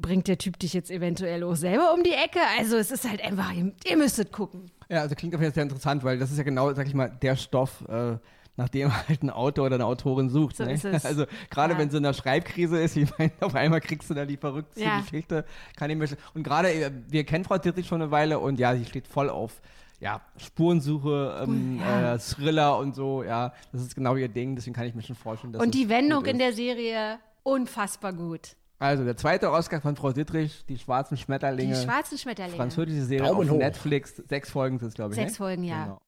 bringt 0.00 0.28
der 0.28 0.38
Typ 0.38 0.58
dich 0.58 0.72
jetzt 0.72 0.90
eventuell 0.90 1.42
auch 1.42 1.56
selber 1.56 1.92
um 1.92 2.02
die 2.02 2.12
Ecke? 2.12 2.40
Also 2.58 2.76
es 2.76 2.90
ist 2.90 3.08
halt 3.08 3.22
einfach, 3.22 3.52
ihr, 3.52 3.96
müsstet 3.96 4.32
gucken. 4.32 4.70
Ja, 4.88 5.00
also 5.00 5.14
klingt 5.14 5.34
auf 5.34 5.40
jeden 5.40 5.52
Fall 5.52 5.54
sehr 5.54 5.62
interessant, 5.64 6.04
weil 6.04 6.18
das 6.18 6.30
ist 6.30 6.38
ja 6.38 6.44
genau, 6.44 6.72
sag 6.72 6.86
ich 6.86 6.94
mal, 6.94 7.08
der 7.08 7.36
Stoff, 7.36 7.84
äh, 7.88 8.16
nach 8.56 8.68
dem 8.68 8.92
halt 9.08 9.22
ein 9.22 9.30
Autor 9.30 9.66
oder 9.66 9.74
eine 9.76 9.86
Autorin 9.86 10.28
sucht. 10.30 10.56
So 10.56 10.64
ne? 10.64 10.72
ist 10.74 10.84
es. 10.84 11.04
Also 11.04 11.26
gerade 11.50 11.74
Ja. 11.74 11.78
wenn 11.78 11.90
so 11.90 11.96
eine 11.98 12.14
Schreibkrise 12.14 12.80
ist, 12.80 12.96
ich 12.96 13.08
meine, 13.18 13.32
auf 13.40 13.54
einmal 13.54 13.80
kriegst 13.80 14.08
du 14.10 14.14
da 14.14 14.24
die 14.24 14.36
verrückteste 14.36 14.82
Ja. 14.84 15.00
Geschichte. 15.00 15.44
Kann 15.76 15.90
ich 15.90 15.96
mir 15.96 16.06
schon- 16.08 16.18
und 16.34 16.42
gerade, 16.44 16.72
äh, 16.72 16.90
wir 17.08 17.24
kennen 17.24 17.44
Frau 17.44 17.58
Dittrich 17.58 17.86
schon 17.86 18.02
eine 18.02 18.10
Weile 18.10 18.38
und 18.38 18.58
ja, 18.58 18.74
sie 18.76 18.84
steht 18.84 19.06
voll 19.08 19.28
auf 19.30 19.60
ja, 20.00 20.20
Spurensuche, 20.36 21.40
ähm, 21.44 21.78
Ja. 21.80 22.14
äh, 22.14 22.18
Thriller 22.18 22.78
und 22.78 22.94
so, 22.94 23.22
ja, 23.22 23.52
das 23.72 23.82
ist 23.82 23.94
genau 23.94 24.16
ihr 24.16 24.28
Ding, 24.28 24.54
deswegen 24.56 24.74
kann 24.74 24.86
ich 24.86 24.94
mir 24.94 25.02
schon 25.02 25.16
vorstellen, 25.16 25.52
dass 25.52 25.62
Und 25.62 25.74
es 25.74 25.80
die 25.80 25.88
Wendung 25.88 26.20
gut 26.20 26.28
in 26.28 26.38
der 26.38 26.52
Serie, 26.52 27.18
unfassbar 27.42 28.12
gut. 28.12 28.56
Also 28.78 29.04
der 29.04 29.16
zweite 29.16 29.50
Oscar 29.50 29.80
von 29.80 29.96
Frau 29.96 30.12
Dittrich, 30.12 30.64
die 30.68 30.78
schwarzen 30.78 31.14
Die 31.16 31.22
Schmetterlinge, 31.22 31.76
schwarzen 31.76 32.18
Schmetterlinge. 32.18 32.56
französische 32.56 33.04
Serie 33.04 33.28
Daumen 33.28 33.48
auf 33.48 33.54
hoch. 33.54 33.58
Netflix, 33.58 34.16
sechs 34.28 34.50
Folgen 34.50 34.78
sind 34.78 34.88
es, 34.88 34.94
glaube 34.94 35.12
ich. 35.12 35.16
Sechs 35.16 35.32
ne? 35.32 35.36
Folgen, 35.38 35.64
ja. 35.64 35.84
Genau. 35.84 36.00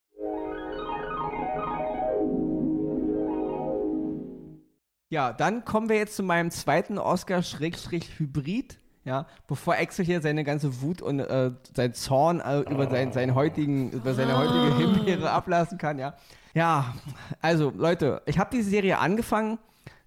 Ja, 5.09 5.33
dann 5.33 5.65
kommen 5.65 5.89
wir 5.89 5.97
jetzt 5.97 6.17
zu 6.17 6.23
meinem 6.25 6.51
zweiten 6.51 6.99
Oscar-Hybrid. 6.99 8.79
Ja, 9.05 9.27
bevor 9.47 9.75
Axel 9.75 10.05
hier 10.05 10.21
seine 10.21 10.43
ganze 10.43 10.83
Wut 10.83 11.01
und 11.01 11.21
äh, 11.21 11.53
sein 11.77 11.95
Zorn 11.95 12.41
äh, 12.41 12.63
über, 12.63 12.91
sein, 12.91 13.13
seinen 13.13 13.37
heutigen, 13.37 13.93
über 13.93 14.15
seine 14.15 14.37
heutige 14.37 14.77
Himbeere 14.77 15.31
ablassen 15.31 15.79
kann, 15.79 16.01
ja. 16.01 16.15
Ja, 16.55 16.93
also 17.41 17.73
Leute, 17.77 18.21
ich 18.27 18.41
habe 18.41 18.51
diese 18.53 18.69
Serie 18.69 18.99
angefangen, 18.99 19.61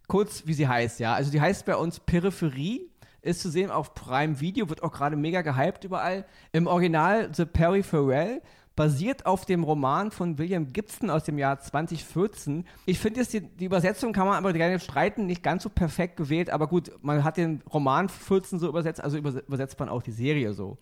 kurz 0.10 0.46
wie 0.48 0.54
sie 0.54 0.68
heißt, 0.68 1.00
ja. 1.00 1.14
Also 1.14 1.32
die 1.32 1.40
heißt 1.40 1.66
bei 1.66 1.78
uns 1.78 2.02
Peripherie, 2.02 2.90
ist 3.22 3.40
zu 3.40 3.50
sehen 3.50 3.72
auf 3.72 3.94
Prime 3.94 4.42
Video, 4.42 4.68
wird 4.68 4.84
auch 4.84 4.92
gerade 4.92 5.16
mega 5.16 5.44
gehypt 5.44 5.86
überall. 5.86 6.26
Im 6.52 6.68
Original 6.68 7.30
The 7.34 7.46
Peripheral, 7.46 8.42
basiert 8.80 9.26
auf 9.26 9.44
dem 9.44 9.66
Roman 9.66 10.10
von 10.10 10.38
William 10.38 10.72
Gibson 10.72 11.10
aus 11.10 11.26
dem 11.26 11.38
Jahr 11.38 11.60
2014. 11.60 12.66
Ich 12.86 12.98
finde 12.98 13.20
jetzt, 13.20 13.34
die, 13.34 13.42
die 13.42 13.66
Übersetzung 13.66 14.14
kann 14.14 14.26
man 14.26 14.38
aber 14.38 14.54
gerne 14.54 14.80
streiten, 14.80 15.26
nicht 15.26 15.44
ganz 15.44 15.64
so 15.64 15.70
perfekt 15.70 16.16
gewählt, 16.16 16.50
aber 16.50 16.68
gut, 16.68 16.90
man 17.02 17.26
hat 17.26 17.36
den 17.36 17.62
Roman 17.74 18.08
14 18.08 18.58
so 18.58 18.70
übersetzt, 18.70 19.04
also 19.04 19.18
übers- 19.18 19.46
übersetzt 19.46 19.78
man 19.82 19.90
auch 19.90 20.02
die 20.02 20.14
Serie 20.14 20.54
so. 20.54 20.78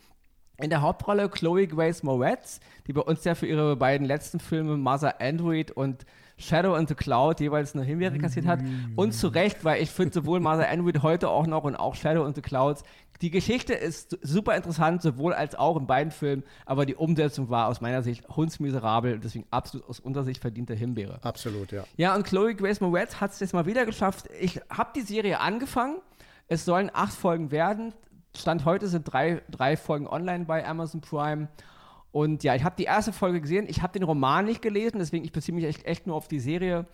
In 0.60 0.70
der 0.70 0.82
Hauptrolle 0.84 1.28
Chloe 1.28 1.66
Grace 1.66 2.04
Moretz, 2.04 2.60
die 2.86 2.94
bei 2.94 3.02
uns 3.02 3.24
ja 3.24 3.34
für 3.34 3.48
ihre 3.48 3.76
beiden 3.76 4.06
letzten 4.06 4.40
Filme 4.40 4.78
Mother 4.78 5.20
Android 5.20 5.72
und 5.72 6.06
Shadow 6.38 6.76
and 6.76 6.88
the 6.88 6.96
Cloud 6.96 7.40
jeweils 7.40 7.74
eine 7.74 7.84
Himbeere 7.84 8.18
kassiert 8.20 8.46
hat. 8.46 8.60
Und 8.96 9.14
zu 9.14 9.28
Recht, 9.28 9.66
weil 9.66 9.82
ich 9.82 9.90
finde 9.90 10.14
sowohl 10.14 10.40
Mother 10.40 10.70
Android 10.70 11.02
heute 11.02 11.30
auch 11.30 11.48
noch 11.48 11.64
und 11.64 11.76
auch 11.76 11.96
Shadow 11.96 12.24
and 12.24 12.36
the 12.36 12.42
Clouds, 12.42 12.84
die 13.22 13.32
Geschichte 13.32 13.74
ist 13.74 14.18
super 14.22 14.56
interessant, 14.56 15.02
sowohl 15.02 15.34
als 15.34 15.56
auch 15.56 15.78
in 15.78 15.88
beiden 15.88 16.12
Filmen, 16.12 16.44
aber 16.66 16.86
die 16.86 16.94
Umsetzung 16.94 17.50
war 17.50 17.68
aus 17.68 17.82
meiner 17.82 18.04
Sicht 18.04 18.28
hundsmiserabel 18.30 19.16
und 19.16 19.24
deswegen 19.24 19.46
absolut 19.50 19.90
aus 19.90 20.00
unserer 20.00 20.24
Sicht 20.24 20.42
verdiente 20.42 20.76
Himbeere. 20.76 21.20
absolut, 21.24 21.72
ja. 21.72 21.84
Ja, 21.96 22.16
und 22.16 22.26
Chloe 22.26 22.54
Grace 22.54 22.80
Moretz 22.80 23.20
hat 23.20 23.32
es 23.32 23.40
jetzt 23.40 23.54
mal 23.54 23.66
wieder 23.66 23.86
geschafft. 23.86 24.30
Ich 24.40 24.62
habe 24.70 24.92
die 24.96 25.02
Serie 25.02 25.40
angefangen. 25.40 25.98
Es 26.48 26.64
sollen 26.64 26.92
acht 26.94 27.14
Folgen 27.14 27.52
werden. 27.52 27.94
Stand 28.36 28.66
heute 28.66 28.88
sind 28.88 29.12
drei, 29.12 29.42
drei 29.50 29.76
Folgen 29.76 30.08
online 30.08 30.46
bei 30.46 30.66
Amazon 30.66 31.02
Prime. 31.02 31.48
Und 32.18 32.44
ja, 32.44 32.56
ich 32.56 32.64
habe 32.64 32.76
die 32.76 32.86
erste 32.86 33.14
Folge 33.14 33.40
gesehen. 33.42 33.68
Ich 33.70 33.84
habe 33.84 33.94
den 33.94 34.02
Roman 34.02 34.46
nicht 34.46 34.64
gelesen, 34.64 34.98
deswegen 34.98 35.24
ich 35.24 35.32
beziehe 35.32 35.54
mich 35.54 35.66
echt, 35.66 35.86
echt 35.86 36.08
nur 36.08 36.16
auf 36.16 36.28
die 36.28 36.40
Serie. 36.40 36.88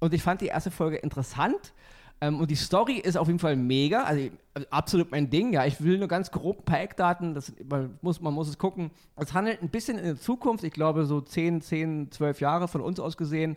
Und 0.00 0.12
ich 0.12 0.20
fand 0.20 0.40
die 0.40 0.48
erste 0.48 0.72
Folge 0.72 0.96
interessant. 0.96 1.72
Ähm, 2.20 2.40
und 2.40 2.50
die 2.50 2.56
Story 2.56 2.94
ist 2.94 3.16
auf 3.16 3.28
jeden 3.28 3.38
Fall 3.38 3.54
mega. 3.54 4.02
Also, 4.02 4.30
also 4.52 4.66
absolut 4.70 5.12
mein 5.12 5.30
Ding. 5.30 5.52
Ja, 5.52 5.64
ich 5.64 5.80
will 5.80 5.96
nur 5.96 6.08
ganz 6.08 6.32
grob 6.32 6.58
ein 6.58 6.64
paar 6.64 6.80
Eckdaten. 6.80 7.34
Das, 7.34 7.52
man, 7.70 7.96
muss, 8.02 8.20
man 8.20 8.34
muss 8.34 8.48
es 8.48 8.58
gucken. 8.58 8.90
Es 9.14 9.32
handelt 9.32 9.62
ein 9.62 9.68
bisschen 9.68 9.96
in 9.96 10.06
der 10.06 10.18
Zukunft. 10.18 10.64
Ich 10.64 10.72
glaube, 10.72 11.04
so 11.04 11.20
10, 11.20 11.60
10, 11.60 12.10
12 12.10 12.40
Jahre 12.40 12.66
von 12.66 12.80
uns 12.80 12.98
aus 12.98 13.16
gesehen. 13.16 13.56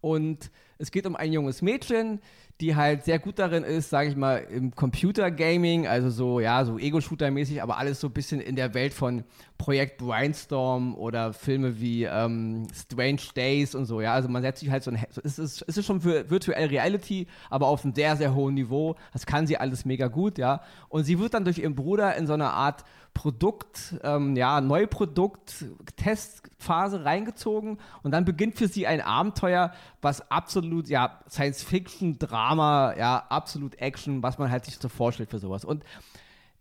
Und 0.00 0.52
es 0.82 0.90
geht 0.90 1.06
um 1.06 1.14
ein 1.14 1.32
junges 1.32 1.62
Mädchen, 1.62 2.20
die 2.60 2.74
halt 2.74 3.04
sehr 3.04 3.20
gut 3.20 3.38
darin 3.38 3.62
ist, 3.62 3.88
sage 3.90 4.08
ich 4.08 4.16
mal, 4.16 4.38
im 4.38 4.74
Computergaming, 4.74 5.86
also 5.86 6.10
so, 6.10 6.40
ja, 6.40 6.64
so 6.64 6.76
Ego-Shooter-mäßig, 6.76 7.62
aber 7.62 7.78
alles 7.78 8.00
so 8.00 8.08
ein 8.08 8.12
bisschen 8.12 8.40
in 8.40 8.56
der 8.56 8.74
Welt 8.74 8.92
von 8.92 9.22
Projekt 9.58 9.98
Brainstorm 9.98 10.96
oder 10.96 11.32
Filme 11.32 11.80
wie 11.80 12.02
ähm, 12.02 12.66
Strange 12.74 13.22
Days 13.36 13.76
und 13.76 13.86
so, 13.86 14.00
ja. 14.00 14.12
Also 14.12 14.28
man 14.28 14.42
setzt 14.42 14.58
sich 14.58 14.70
halt 14.70 14.82
so 14.82 14.90
ein, 14.90 14.98
es 15.22 15.38
ist, 15.38 15.64
es 15.66 15.76
ist 15.76 15.86
schon 15.86 16.00
für 16.00 16.28
Virtual 16.28 16.60
Reality, 16.64 17.28
aber 17.48 17.68
auf 17.68 17.84
einem 17.84 17.94
sehr, 17.94 18.16
sehr 18.16 18.34
hohen 18.34 18.54
Niveau. 18.54 18.96
Das 19.12 19.24
kann 19.24 19.46
sie 19.46 19.56
alles 19.56 19.84
mega 19.84 20.08
gut, 20.08 20.36
ja. 20.36 20.62
Und 20.88 21.04
sie 21.04 21.20
wird 21.20 21.34
dann 21.34 21.44
durch 21.44 21.58
ihren 21.58 21.76
Bruder 21.76 22.16
in 22.16 22.26
so 22.26 22.32
eine 22.32 22.50
Art 22.50 22.84
Produkt, 23.14 23.94
ähm, 24.02 24.36
ja, 24.36 24.60
Neuprodukt, 24.60 25.66
Testphase 25.96 27.04
reingezogen 27.04 27.78
und 28.02 28.10
dann 28.10 28.24
beginnt 28.24 28.56
für 28.56 28.68
sie 28.68 28.86
ein 28.86 29.00
Abenteuer, 29.00 29.72
was 30.00 30.30
absolut, 30.30 30.71
ja, 30.80 31.20
Science-Fiction, 31.28 32.18
Drama, 32.18 32.94
ja, 32.96 33.24
absolut 33.28 33.74
Action, 33.76 34.22
was 34.22 34.38
man 34.38 34.50
halt 34.50 34.64
sich 34.64 34.76
so 34.76 34.88
vorstellt 34.88 35.30
für 35.30 35.38
sowas. 35.38 35.64
Und 35.64 35.84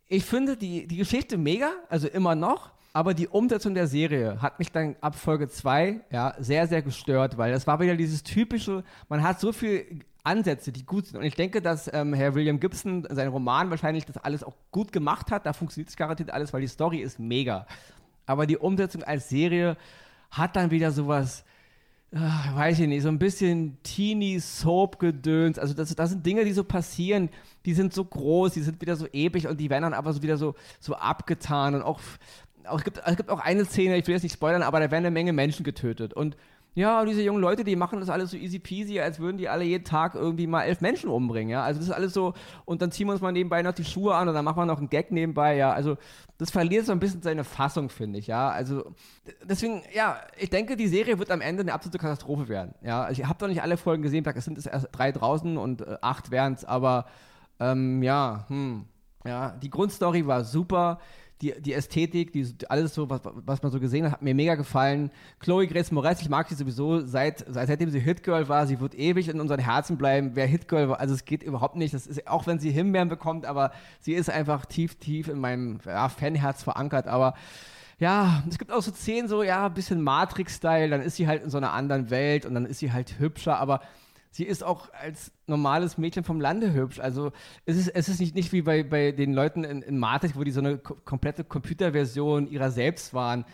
ich 0.07 0.25
finde 0.25 0.57
die, 0.57 0.87
die 0.87 0.97
Geschichte 0.97 1.37
mega, 1.37 1.71
also 1.89 2.07
immer 2.07 2.35
noch, 2.35 2.71
aber 2.93 3.13
die 3.13 3.27
Umsetzung 3.27 3.73
der 3.73 3.87
Serie 3.87 4.41
hat 4.41 4.59
mich 4.59 4.71
dann 4.71 4.97
ab 4.99 5.15
Folge 5.15 5.47
2 5.47 6.01
ja, 6.11 6.35
sehr, 6.39 6.67
sehr 6.67 6.81
gestört, 6.81 7.37
weil 7.37 7.53
das 7.53 7.65
war 7.65 7.79
wieder 7.79 7.95
dieses 7.95 8.23
typische, 8.23 8.83
man 9.07 9.23
hat 9.23 9.39
so 9.39 9.53
viel 9.53 10.01
Ansätze, 10.23 10.71
die 10.71 10.85
gut 10.85 11.07
sind. 11.07 11.17
Und 11.17 11.25
ich 11.25 11.35
denke, 11.35 11.61
dass 11.61 11.91
ähm, 11.93 12.13
Herr 12.13 12.35
William 12.35 12.59
Gibson 12.59 13.05
in 13.05 13.15
seinem 13.15 13.31
Roman 13.31 13.69
wahrscheinlich 13.69 14.05
das 14.05 14.17
alles 14.17 14.43
auch 14.43 14.55
gut 14.71 14.91
gemacht 14.91 15.31
hat. 15.31 15.45
Da 15.45 15.53
funktioniert 15.53 15.89
es 15.89 15.95
garantiert 15.95 16.31
alles, 16.31 16.53
weil 16.53 16.61
die 16.61 16.67
Story 16.67 16.99
ist 16.99 17.17
mega. 17.17 17.65
Aber 18.25 18.45
die 18.45 18.57
Umsetzung 18.57 19.03
als 19.03 19.29
Serie 19.29 19.77
hat 20.29 20.55
dann 20.55 20.71
wieder 20.71 20.91
sowas, 20.91 21.43
ach, 22.13 22.55
weiß 22.55 22.79
ich 22.79 22.87
nicht, 22.87 23.03
so 23.03 23.07
ein 23.07 23.19
bisschen 23.19 23.77
Teenie-Soap-Gedöns. 23.83 25.57
Also 25.57 25.73
das, 25.73 25.95
das 25.95 26.09
sind 26.09 26.25
Dinge, 26.25 26.43
die 26.43 26.51
so 26.53 26.63
passieren, 26.63 27.29
die 27.65 27.73
sind 27.73 27.93
so 27.93 28.03
groß, 28.03 28.53
die 28.53 28.61
sind 28.61 28.81
wieder 28.81 28.95
so 28.95 29.07
ewig 29.11 29.47
und 29.47 29.59
die 29.59 29.69
werden 29.69 29.83
dann 29.83 29.93
aber 29.93 30.11
so 30.13 30.21
wieder 30.21 30.37
so, 30.37 30.55
so 30.79 30.95
abgetan 30.95 31.75
und 31.75 31.81
auch 31.81 31.99
auch, 32.67 32.77
es, 32.77 32.83
gibt, 32.83 33.01
es 33.03 33.17
gibt 33.17 33.29
auch 33.29 33.39
eine 33.39 33.65
Szene, 33.65 33.97
ich 33.97 34.05
will 34.07 34.13
jetzt 34.13 34.23
nicht 34.23 34.33
spoilern, 34.33 34.61
aber 34.61 34.79
da 34.79 34.91
werden 34.91 35.05
eine 35.05 35.11
Menge 35.11 35.33
Menschen 35.33 35.63
getötet. 35.63 36.13
Und 36.13 36.37
ja, 36.73 37.03
diese 37.03 37.21
jungen 37.21 37.41
Leute, 37.41 37.65
die 37.65 37.75
machen 37.75 37.99
das 37.99 38.09
alles 38.09 38.31
so 38.31 38.37
easy 38.37 38.57
peasy, 38.57 39.01
als 39.01 39.19
würden 39.19 39.37
die 39.37 39.49
alle 39.49 39.65
jeden 39.65 39.83
Tag 39.83 40.15
irgendwie 40.15 40.47
mal 40.47 40.63
elf 40.63 40.79
Menschen 40.79 41.09
umbringen, 41.09 41.49
ja. 41.49 41.63
Also 41.63 41.79
das 41.79 41.89
ist 41.89 41.93
alles 41.93 42.13
so, 42.13 42.33
und 42.63 42.81
dann 42.81 42.91
ziehen 42.91 43.07
wir 43.07 43.11
uns 43.11 43.21
mal 43.21 43.33
nebenbei 43.33 43.61
noch 43.61 43.73
die 43.73 43.83
Schuhe 43.83 44.15
an 44.15 44.29
und 44.29 44.33
dann 44.33 44.45
machen 44.45 44.57
wir 44.57 44.65
noch 44.65 44.77
einen 44.77 44.89
Gag 44.89 45.11
nebenbei, 45.11 45.57
ja. 45.57 45.73
Also 45.73 45.97
das 46.37 46.49
verliert 46.49 46.85
so 46.85 46.93
ein 46.93 46.99
bisschen 46.99 47.21
seine 47.21 47.43
Fassung, 47.43 47.89
finde 47.89 48.19
ich, 48.19 48.27
ja. 48.27 48.49
Also 48.49 48.93
deswegen, 49.43 49.81
ja, 49.93 50.21
ich 50.37 50.49
denke, 50.49 50.77
die 50.77 50.87
Serie 50.87 51.19
wird 51.19 51.29
am 51.29 51.41
Ende 51.41 51.61
eine 51.61 51.73
absolute 51.73 51.97
Katastrophe 51.97 52.47
werden, 52.47 52.73
ja. 52.81 53.03
Also 53.03 53.21
ich 53.21 53.27
habe 53.27 53.37
doch 53.37 53.47
nicht 53.47 53.61
alle 53.61 53.75
Folgen 53.75 54.01
gesehen, 54.01 54.25
es 54.25 54.45
sind 54.45 54.65
erst 54.65 54.87
drei 54.93 55.11
draußen 55.11 55.57
und 55.57 55.81
äh, 55.81 55.97
acht 56.01 56.31
wären 56.31 56.53
es, 56.53 56.63
aber 56.63 57.05
ähm, 57.59 58.01
ja, 58.01 58.45
hm, 58.47 58.85
ja, 59.25 59.51
die 59.61 59.69
Grundstory 59.69 60.25
war 60.25 60.45
super 60.45 60.99
die, 61.41 61.59
die 61.59 61.73
Ästhetik, 61.73 62.31
die, 62.31 62.47
alles 62.69 62.93
so, 62.93 63.09
was, 63.09 63.21
was 63.23 63.61
man 63.61 63.71
so 63.71 63.79
gesehen 63.79 64.05
hat, 64.05 64.13
hat 64.13 64.21
mir 64.21 64.35
mega 64.35 64.55
gefallen. 64.55 65.11
Chloe 65.39 65.67
Grace 65.67 65.91
Moretz, 65.91 66.21
ich 66.21 66.29
mag 66.29 66.47
sie 66.47 66.55
sowieso 66.55 66.99
seit, 67.05 67.45
seit 67.49 67.67
seitdem 67.67 67.89
sie 67.89 67.99
Hitgirl 67.99 68.47
war, 68.47 68.67
sie 68.67 68.79
wird 68.79 68.95
ewig 68.95 69.27
in 69.27 69.39
unseren 69.39 69.59
Herzen 69.59 69.97
bleiben. 69.97 70.31
Wer 70.35 70.47
Hitgirl 70.47 70.89
war, 70.89 70.99
also 70.99 71.13
es 71.13 71.25
geht 71.25 71.43
überhaupt 71.43 71.75
nicht, 71.75 71.93
das 71.93 72.07
ist, 72.07 72.27
auch 72.27 72.47
wenn 72.47 72.59
sie 72.59 72.71
Himbeeren 72.71 73.09
bekommt, 73.09 73.45
aber 73.45 73.71
sie 73.99 74.13
ist 74.13 74.29
einfach 74.29 74.65
tief, 74.65 74.95
tief 74.95 75.27
in 75.27 75.39
meinem 75.39 75.79
ja, 75.85 76.09
Fanherz 76.09 76.63
verankert, 76.63 77.07
aber 77.07 77.33
ja, 77.99 78.43
es 78.49 78.57
gibt 78.57 78.71
auch 78.71 78.81
so 78.81 78.91
Szenen, 78.91 79.27
so, 79.27 79.43
ja, 79.43 79.67
ein 79.67 79.73
bisschen 79.73 80.01
Matrix-Style, 80.01 80.89
dann 80.89 81.01
ist 81.01 81.17
sie 81.17 81.27
halt 81.27 81.43
in 81.43 81.49
so 81.49 81.57
einer 81.57 81.71
anderen 81.71 82.09
Welt 82.09 82.45
und 82.45 82.55
dann 82.55 82.65
ist 82.65 82.79
sie 82.79 82.91
halt 82.91 83.19
hübscher, 83.19 83.59
aber 83.59 83.81
sie 84.31 84.45
ist 84.45 84.63
auch 84.63 84.91
als 84.93 85.31
normales 85.45 85.97
Mädchen 85.97 86.23
vom 86.23 86.41
Lande 86.41 86.73
hübsch. 86.73 86.99
Also 86.99 87.31
es 87.65 87.77
ist, 87.77 87.89
es 87.89 88.09
ist 88.09 88.19
nicht, 88.19 88.33
nicht 88.33 88.51
wie 88.53 88.61
bei, 88.61 88.83
bei 88.83 89.11
den 89.11 89.33
Leuten 89.33 89.63
in, 89.63 89.81
in 89.81 89.99
Matrix, 89.99 90.35
wo 90.35 90.43
die 90.43 90.51
so 90.51 90.61
eine 90.61 90.77
komplette 90.77 91.43
Computerversion 91.43 92.47
ihrer 92.47 92.71
selbst 92.71 93.13
waren. 93.13 93.45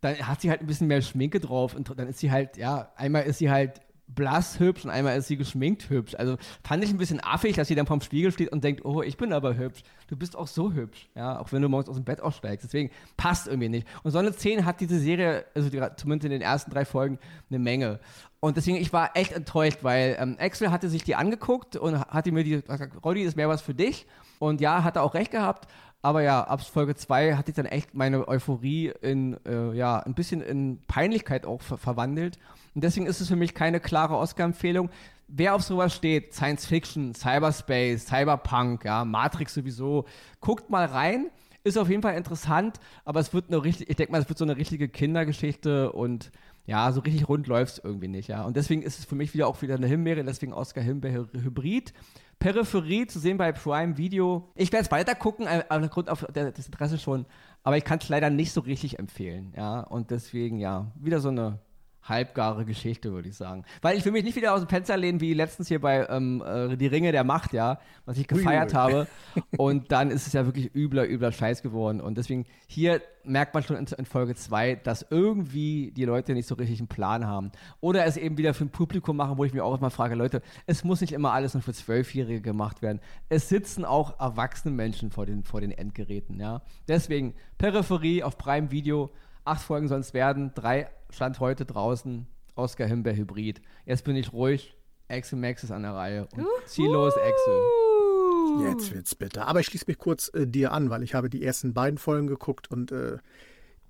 Dann 0.00 0.16
hat 0.26 0.42
sie 0.42 0.50
halt 0.50 0.60
ein 0.60 0.66
bisschen 0.66 0.88
mehr 0.88 1.00
Schminke 1.00 1.40
drauf 1.40 1.74
und 1.74 1.88
dann 1.98 2.08
ist 2.08 2.18
sie 2.18 2.30
halt, 2.30 2.56
ja, 2.56 2.92
einmal 2.96 3.22
ist 3.22 3.38
sie 3.38 3.50
halt 3.50 3.80
blass 4.06 4.60
hübsch 4.60 4.84
und 4.84 4.90
einmal 4.90 5.16
ist 5.18 5.28
sie 5.28 5.36
geschminkt 5.36 5.88
hübsch. 5.88 6.14
Also 6.14 6.36
fand 6.62 6.84
ich 6.84 6.90
ein 6.90 6.98
bisschen 6.98 7.22
affig, 7.22 7.56
dass 7.56 7.68
sie 7.68 7.74
dann 7.74 7.86
vorm 7.86 8.00
Spiegel 8.00 8.32
steht 8.32 8.52
und 8.52 8.62
denkt, 8.62 8.84
oh, 8.84 9.02
ich 9.02 9.16
bin 9.16 9.32
aber 9.32 9.56
hübsch. 9.56 9.82
Du 10.08 10.16
bist 10.16 10.36
auch 10.36 10.46
so 10.46 10.72
hübsch, 10.72 11.08
ja, 11.14 11.38
auch 11.40 11.52
wenn 11.52 11.62
du 11.62 11.68
morgens 11.68 11.88
aus 11.88 11.96
dem 11.96 12.04
Bett 12.04 12.20
aussteigst. 12.20 12.64
Deswegen 12.64 12.90
passt 13.16 13.46
irgendwie 13.46 13.68
nicht. 13.68 13.86
Und 14.02 14.10
so 14.10 14.18
eine 14.18 14.32
Szene 14.32 14.64
hat 14.64 14.80
diese 14.80 14.98
Serie, 14.98 15.46
also 15.54 15.70
die, 15.70 15.82
zumindest 15.96 16.26
in 16.26 16.32
den 16.32 16.42
ersten 16.42 16.70
drei 16.70 16.84
Folgen, 16.84 17.18
eine 17.48 17.58
Menge. 17.58 18.00
Und 18.44 18.58
deswegen, 18.58 18.76
ich 18.76 18.92
war 18.92 19.16
echt 19.16 19.32
enttäuscht, 19.32 19.78
weil 19.80 20.18
ähm, 20.20 20.36
Axel 20.38 20.70
hatte 20.70 20.90
sich 20.90 21.02
die 21.02 21.14
angeguckt 21.14 21.76
und 21.76 21.98
hatte 21.98 22.30
mir 22.30 22.44
die, 22.44 22.62
Roddy, 23.02 23.22
ist 23.22 23.38
mehr 23.38 23.48
was 23.48 23.62
für 23.62 23.72
dich. 23.72 24.06
Und 24.38 24.60
ja, 24.60 24.84
hat 24.84 24.96
er 24.96 25.02
auch 25.02 25.14
recht 25.14 25.30
gehabt. 25.30 25.66
Aber 26.02 26.20
ja, 26.20 26.44
ab 26.44 26.60
Folge 26.60 26.94
2 26.94 27.36
hatte 27.36 27.52
ich 27.52 27.56
dann 27.56 27.64
echt 27.64 27.94
meine 27.94 28.28
Euphorie 28.28 28.92
in, 29.00 29.38
äh, 29.46 29.72
ja, 29.72 29.98
ein 30.00 30.12
bisschen 30.12 30.42
in 30.42 30.78
Peinlichkeit 30.86 31.46
auch 31.46 31.62
ver 31.62 31.78
verwandelt. 31.78 32.38
Und 32.74 32.84
deswegen 32.84 33.06
ist 33.06 33.22
es 33.22 33.28
für 33.28 33.36
mich 33.36 33.54
keine 33.54 33.80
klare 33.80 34.18
Oscar-Empfehlung. 34.18 34.90
Wer 35.26 35.54
auf 35.54 35.62
sowas 35.62 35.94
steht, 35.94 36.34
Science 36.34 36.66
Fiction, 36.66 37.14
Cyberspace, 37.14 38.04
Cyberpunk, 38.04 38.84
ja, 38.84 39.06
Matrix 39.06 39.54
sowieso, 39.54 40.04
guckt 40.42 40.68
mal 40.68 40.84
rein. 40.84 41.30
Ist 41.62 41.78
auf 41.78 41.88
jeden 41.88 42.02
Fall 42.02 42.14
interessant, 42.14 42.78
aber 43.06 43.20
es 43.20 43.32
wird 43.32 43.46
eine 43.48 43.64
richtig, 43.64 43.88
ich 43.88 43.96
denke 43.96 44.12
mal, 44.12 44.20
es 44.20 44.28
wird 44.28 44.36
so 44.36 44.44
eine 44.44 44.58
richtige 44.58 44.86
Kindergeschichte 44.86 45.92
und 45.92 46.30
ja, 46.66 46.90
so 46.92 47.00
richtig 47.00 47.28
rund 47.28 47.46
läuft 47.46 47.74
es 47.78 47.84
irgendwie 47.84 48.08
nicht, 48.08 48.28
ja. 48.28 48.42
Und 48.44 48.56
deswegen 48.56 48.82
ist 48.82 48.98
es 48.98 49.04
für 49.04 49.14
mich 49.14 49.34
wieder 49.34 49.46
auch 49.46 49.60
wieder 49.62 49.74
eine 49.74 49.86
Himbeere, 49.86 50.24
deswegen 50.24 50.52
Oscar 50.52 50.82
Himbeere 50.82 51.28
Hybrid. 51.32 51.92
Peripherie 52.38 53.06
zu 53.06 53.20
sehen 53.20 53.36
bei 53.38 53.52
Prime 53.52 53.96
Video. 53.96 54.48
Ich 54.54 54.72
werde 54.72 54.84
es 54.84 54.90
weiter 54.90 55.14
gucken, 55.14 55.46
äh, 55.46 55.64
aufgrund 55.68 56.10
auf 56.10 56.26
das 56.32 56.66
Interesse 56.66 56.98
schon, 56.98 57.26
aber 57.62 57.76
ich 57.76 57.84
kann 57.84 57.98
es 58.00 58.08
leider 58.08 58.28
nicht 58.28 58.52
so 58.52 58.60
richtig 58.60 58.98
empfehlen, 58.98 59.52
ja. 59.56 59.80
Und 59.80 60.10
deswegen, 60.10 60.58
ja, 60.58 60.90
wieder 60.96 61.20
so 61.20 61.28
eine 61.28 61.58
halbgare 62.04 62.64
Geschichte, 62.64 63.12
würde 63.12 63.28
ich 63.28 63.36
sagen. 63.36 63.64
Weil 63.82 63.96
ich 63.96 64.04
will 64.04 64.12
mich 64.12 64.24
nicht 64.24 64.36
wieder 64.36 64.54
aus 64.54 64.60
dem 64.60 64.68
Fenster 64.68 64.96
lehnen, 64.96 65.20
wie 65.20 65.34
letztens 65.34 65.68
hier 65.68 65.80
bei 65.80 66.06
ähm, 66.08 66.42
äh, 66.46 66.76
Die 66.76 66.86
Ringe 66.86 67.12
der 67.12 67.24
Macht, 67.24 67.52
ja, 67.52 67.78
was 68.04 68.18
ich 68.18 68.28
gefeiert 68.28 68.72
Ui. 68.72 68.78
habe. 68.78 69.06
Und 69.56 69.90
dann 69.90 70.10
ist 70.10 70.26
es 70.26 70.32
ja 70.32 70.44
wirklich 70.44 70.74
übler, 70.74 71.08
übler 71.08 71.32
Scheiß 71.32 71.62
geworden. 71.62 72.00
Und 72.00 72.18
deswegen, 72.18 72.44
hier 72.66 73.00
merkt 73.24 73.54
man 73.54 73.62
schon 73.62 73.76
in, 73.76 73.86
in 73.86 74.04
Folge 74.04 74.34
2, 74.34 74.76
dass 74.76 75.06
irgendwie 75.08 75.92
die 75.92 76.04
Leute 76.04 76.34
nicht 76.34 76.46
so 76.46 76.54
richtig 76.54 76.78
einen 76.78 76.88
Plan 76.88 77.26
haben. 77.26 77.52
Oder 77.80 78.04
es 78.04 78.16
eben 78.16 78.36
wieder 78.36 78.54
für 78.54 78.64
ein 78.64 78.70
Publikum 78.70 79.16
machen, 79.16 79.38
wo 79.38 79.44
ich 79.44 79.52
mich 79.52 79.62
auch 79.62 79.80
mal 79.80 79.90
frage, 79.90 80.14
Leute, 80.14 80.42
es 80.66 80.84
muss 80.84 81.00
nicht 81.00 81.12
immer 81.12 81.32
alles 81.32 81.54
nur 81.54 81.62
für 81.62 81.72
Zwölfjährige 81.72 82.42
gemacht 82.42 82.82
werden. 82.82 83.00
Es 83.28 83.48
sitzen 83.48 83.84
auch 83.84 84.20
erwachsene 84.20 84.74
Menschen 84.74 85.10
vor 85.10 85.26
den, 85.26 85.42
vor 85.42 85.60
den 85.60 85.70
Endgeräten, 85.70 86.38
ja. 86.38 86.62
Deswegen, 86.86 87.34
Peripherie 87.58 88.22
auf 88.22 88.36
Prime 88.36 88.70
Video, 88.70 89.10
acht 89.44 89.62
Folgen 89.62 89.88
sollen 89.88 90.00
es 90.00 90.14
werden, 90.14 90.52
drei 90.54 90.88
stand 91.10 91.40
heute 91.40 91.64
draußen 91.64 92.26
Oscar 92.56 92.86
Himbeer 92.86 93.16
Hybrid. 93.16 93.60
Jetzt 93.84 94.04
bin 94.04 94.16
ich 94.16 94.32
ruhig. 94.32 94.76
Axel 95.08 95.38
Max 95.38 95.62
ist 95.64 95.70
an 95.70 95.82
der 95.82 95.94
Reihe. 95.94 96.26
Und 96.34 96.46
zieh 96.66 96.86
los, 96.86 97.14
Axel. 97.14 98.68
Jetzt 98.68 98.94
wird's 98.94 99.14
bitter. 99.14 99.46
Aber 99.46 99.60
ich 99.60 99.66
schließe 99.66 99.84
mich 99.86 99.98
kurz 99.98 100.28
äh, 100.34 100.46
dir 100.46 100.72
an, 100.72 100.90
weil 100.90 101.02
ich 101.02 101.14
habe 101.14 101.28
die 101.28 101.42
ersten 101.44 101.74
beiden 101.74 101.98
Folgen 101.98 102.26
geguckt 102.26 102.70
und 102.70 102.92
äh, 102.92 103.18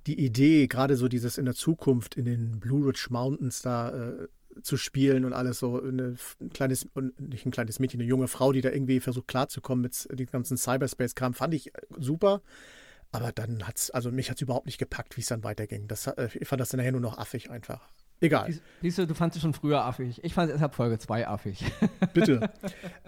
die 0.06 0.24
Idee, 0.24 0.66
gerade 0.66 0.96
so 0.96 1.08
dieses 1.08 1.38
in 1.38 1.44
der 1.44 1.54
Zukunft 1.54 2.16
in 2.16 2.24
den 2.24 2.60
Blue 2.60 2.86
Ridge 2.86 3.06
Mountains 3.10 3.62
da 3.62 3.90
äh, 3.90 4.28
zu 4.62 4.76
spielen 4.76 5.24
und 5.24 5.32
alles 5.32 5.58
so 5.58 5.80
eine, 5.80 6.16
ein 6.40 6.50
kleines, 6.50 6.86
nicht 7.18 7.46
ein 7.46 7.50
kleines 7.50 7.78
Mädchen, 7.78 8.00
eine 8.00 8.08
junge 8.08 8.28
Frau, 8.28 8.52
die 8.52 8.60
da 8.60 8.70
irgendwie 8.70 9.00
versucht 9.00 9.28
klarzukommen 9.28 9.82
mit 9.82 10.08
dem 10.10 10.26
ganzen 10.26 10.56
Cyberspace-Kram, 10.56 11.34
fand 11.34 11.54
ich 11.54 11.72
super. 11.98 12.40
Aber 13.14 13.31
dann 13.31 13.64
hat 13.64 13.77
es, 13.77 13.92
also 13.92 14.11
mich 14.11 14.29
hat 14.29 14.38
es 14.38 14.42
überhaupt 14.42 14.66
nicht 14.66 14.79
gepackt, 14.79 15.16
wie 15.16 15.20
es 15.20 15.29
dann 15.29 15.44
weiterging. 15.44 15.87
Das, 15.87 16.09
äh, 16.09 16.29
ich 16.35 16.48
fand 16.48 16.61
das 16.61 16.70
dann 16.70 16.79
nachher 16.79 16.90
nur 16.90 17.00
noch 17.00 17.16
affig 17.16 17.48
einfach. 17.48 17.88
Egal. 18.20 18.53
Siehst 18.83 18.98
du, 18.98 19.07
du 19.07 19.14
fandest 19.14 19.37
es 19.37 19.42
schon 19.42 19.55
früher 19.55 19.85
affig. 19.85 20.18
Ich 20.24 20.35
fand 20.35 20.48
es 20.48 20.55
erst 20.55 20.64
ab 20.64 20.74
Folge 20.74 20.98
2 20.98 21.29
affig. 21.29 21.64
Bitte. 22.12 22.50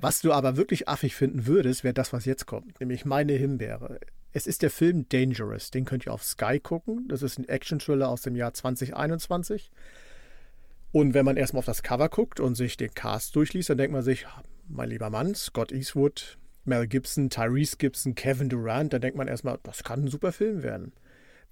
Was 0.01 0.21
du 0.21 0.33
aber 0.33 0.57
wirklich 0.57 0.88
affig 0.88 1.16
finden 1.16 1.47
würdest, 1.47 1.83
wäre 1.83 1.92
das, 1.92 2.12
was 2.12 2.25
jetzt 2.25 2.47
kommt. 2.47 2.79
Nämlich 2.79 3.05
meine 3.05 3.33
Himbeere. 3.33 3.99
Es 4.33 4.47
ist 4.47 4.62
der 4.62 4.71
Film 4.71 5.09
Dangerous. 5.09 5.73
Den 5.73 5.85
könnt 5.85 6.07
ihr 6.07 6.12
auf 6.12 6.23
Sky 6.23 6.61
gucken. 6.61 7.09
Das 7.09 7.23
ist 7.23 7.40
ein 7.40 7.49
Action-Thriller 7.49 8.09
aus 8.09 8.23
dem 8.23 8.37
Jahr 8.37 8.55
2021. 8.55 9.73
Und 10.92 11.14
wenn 11.14 11.25
man 11.25 11.37
erstmal 11.37 11.59
auf 11.59 11.66
das 11.66 11.83
Cover 11.83 12.09
guckt 12.09 12.38
und 12.38 12.55
sich 12.55 12.77
den 12.77 12.95
Cast 12.95 13.35
durchliest, 13.35 13.71
dann 13.71 13.79
denkt 13.79 13.92
man 13.92 14.05
sich, 14.05 14.25
mein 14.69 14.88
lieber 14.88 15.11
Mann, 15.11 15.35
Scott 15.35 15.73
Eastwood, 15.73 16.38
Mel 16.66 16.87
Gibson, 16.87 17.31
Tyrese 17.31 17.76
Gibson, 17.76 18.14
Kevin 18.14 18.48
Durant, 18.48 18.92
da 18.92 18.98
denkt 18.98 19.16
man 19.16 19.29
erstmal, 19.29 19.59
das 19.62 19.85
kann 19.85 20.05
ein 20.05 20.09
super 20.09 20.33
Film 20.33 20.62
werden. 20.62 20.92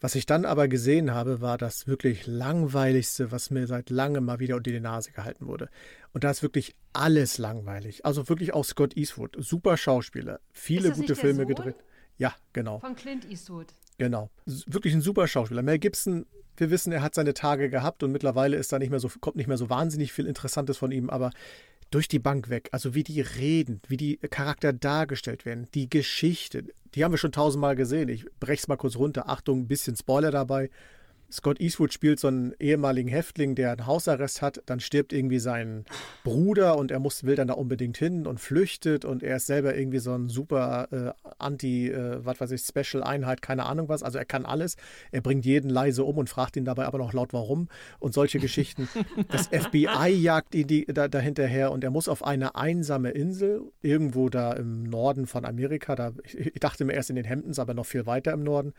Was 0.00 0.14
ich 0.16 0.26
dann 0.26 0.44
aber 0.44 0.68
gesehen 0.68 1.14
habe, 1.14 1.40
war 1.40 1.56
das 1.56 1.86
wirklich 1.86 2.26
langweiligste, 2.26 3.32
was 3.32 3.50
mir 3.50 3.66
seit 3.66 3.90
langem 3.90 4.24
mal 4.24 4.38
wieder 4.38 4.56
unter 4.56 4.70
die 4.70 4.80
Nase 4.80 5.12
gehalten 5.12 5.46
wurde. 5.46 5.70
Und 6.12 6.24
da 6.24 6.30
ist 6.30 6.42
wirklich 6.42 6.74
alles 6.92 7.38
langweilig. 7.38 8.04
Also 8.04 8.28
wirklich 8.28 8.52
auch 8.52 8.64
Scott 8.64 8.96
Eastwood, 8.96 9.36
super 9.38 9.76
Schauspieler, 9.76 10.40
viele 10.52 10.90
gute 10.92 11.16
Filme 11.16 11.46
gedreht. 11.46 11.76
Ja, 12.18 12.34
genau. 12.52 12.80
Von 12.80 12.96
Clint 12.96 13.28
Eastwood. 13.30 13.68
Genau. 13.98 14.30
Wirklich 14.44 14.94
ein 14.94 15.00
super 15.00 15.26
Schauspieler. 15.26 15.62
Mel 15.62 15.78
Gibson, 15.78 16.26
wir 16.56 16.70
wissen, 16.70 16.92
er 16.92 17.02
hat 17.02 17.14
seine 17.14 17.34
Tage 17.34 17.70
gehabt 17.70 18.02
und 18.02 18.12
mittlerweile 18.12 18.56
ist 18.56 18.72
da 18.72 18.78
nicht 18.78 18.90
mehr 18.90 19.00
so, 19.00 19.08
kommt 19.20 19.36
nicht 19.36 19.46
mehr 19.46 19.56
so 19.56 19.70
wahnsinnig 19.70 20.12
viel 20.12 20.26
Interessantes 20.26 20.76
von 20.76 20.92
ihm, 20.92 21.10
aber 21.10 21.30
durch 21.94 22.08
die 22.08 22.18
Bank 22.18 22.50
weg. 22.50 22.68
Also 22.72 22.94
wie 22.94 23.04
die 23.04 23.20
reden, 23.20 23.80
wie 23.86 23.96
die 23.96 24.16
Charakter 24.16 24.72
dargestellt 24.72 25.44
werden, 25.44 25.68
die 25.74 25.88
Geschichte, 25.88 26.64
die 26.94 27.04
haben 27.04 27.12
wir 27.12 27.18
schon 27.18 27.32
tausendmal 27.32 27.76
gesehen. 27.76 28.08
Ich 28.08 28.26
breche 28.40 28.62
es 28.62 28.68
mal 28.68 28.76
kurz 28.76 28.96
runter. 28.96 29.28
Achtung, 29.28 29.60
ein 29.60 29.68
bisschen 29.68 29.94
Spoiler 29.94 30.32
dabei. 30.32 30.70
Scott 31.34 31.60
Eastwood 31.60 31.92
spielt 31.92 32.20
so 32.20 32.28
einen 32.28 32.54
ehemaligen 32.60 33.08
Häftling, 33.08 33.56
der 33.56 33.72
einen 33.72 33.86
Hausarrest 33.86 34.40
hat. 34.40 34.62
Dann 34.66 34.78
stirbt 34.78 35.12
irgendwie 35.12 35.40
sein 35.40 35.84
Bruder 36.22 36.78
und 36.78 36.92
er 36.92 37.00
muss, 37.00 37.24
will 37.24 37.34
dann 37.34 37.48
da 37.48 37.54
unbedingt 37.54 37.96
hin 37.96 38.28
und 38.28 38.38
flüchtet. 38.38 39.04
Und 39.04 39.24
er 39.24 39.36
ist 39.36 39.46
selber 39.46 39.76
irgendwie 39.76 39.98
so 39.98 40.14
ein 40.14 40.28
super 40.28 40.88
äh, 40.92 41.28
Anti, 41.38 41.90
äh, 41.90 42.24
was 42.24 42.40
weiß 42.40 42.52
ich, 42.52 42.62
Special-Einheit, 42.62 43.42
keine 43.42 43.66
Ahnung 43.66 43.88
was. 43.88 44.04
Also 44.04 44.16
er 44.18 44.24
kann 44.24 44.46
alles. 44.46 44.76
Er 45.10 45.22
bringt 45.22 45.44
jeden 45.44 45.70
leise 45.70 46.04
um 46.04 46.18
und 46.18 46.30
fragt 46.30 46.56
ihn 46.56 46.64
dabei 46.64 46.86
aber 46.86 46.98
noch 46.98 47.12
laut 47.12 47.32
warum 47.32 47.68
und 47.98 48.14
solche 48.14 48.38
Geschichten. 48.38 48.88
Das 49.28 49.48
FBI 49.48 50.10
jagt 50.10 50.54
ihn 50.54 50.68
die, 50.68 50.86
da, 50.86 51.08
dahinterher 51.08 51.72
und 51.72 51.82
er 51.82 51.90
muss 51.90 52.08
auf 52.08 52.24
eine 52.24 52.54
einsame 52.54 53.10
Insel, 53.10 53.62
irgendwo 53.82 54.28
da 54.28 54.52
im 54.52 54.84
Norden 54.84 55.26
von 55.26 55.44
Amerika. 55.44 55.96
Da, 55.96 56.12
ich, 56.22 56.38
ich 56.38 56.60
dachte 56.60 56.84
mir 56.84 56.92
erst 56.92 57.10
in 57.10 57.16
den 57.16 57.24
Hemdens, 57.24 57.58
aber 57.58 57.74
noch 57.74 57.86
viel 57.86 58.06
weiter 58.06 58.32
im 58.32 58.44
Norden 58.44 58.72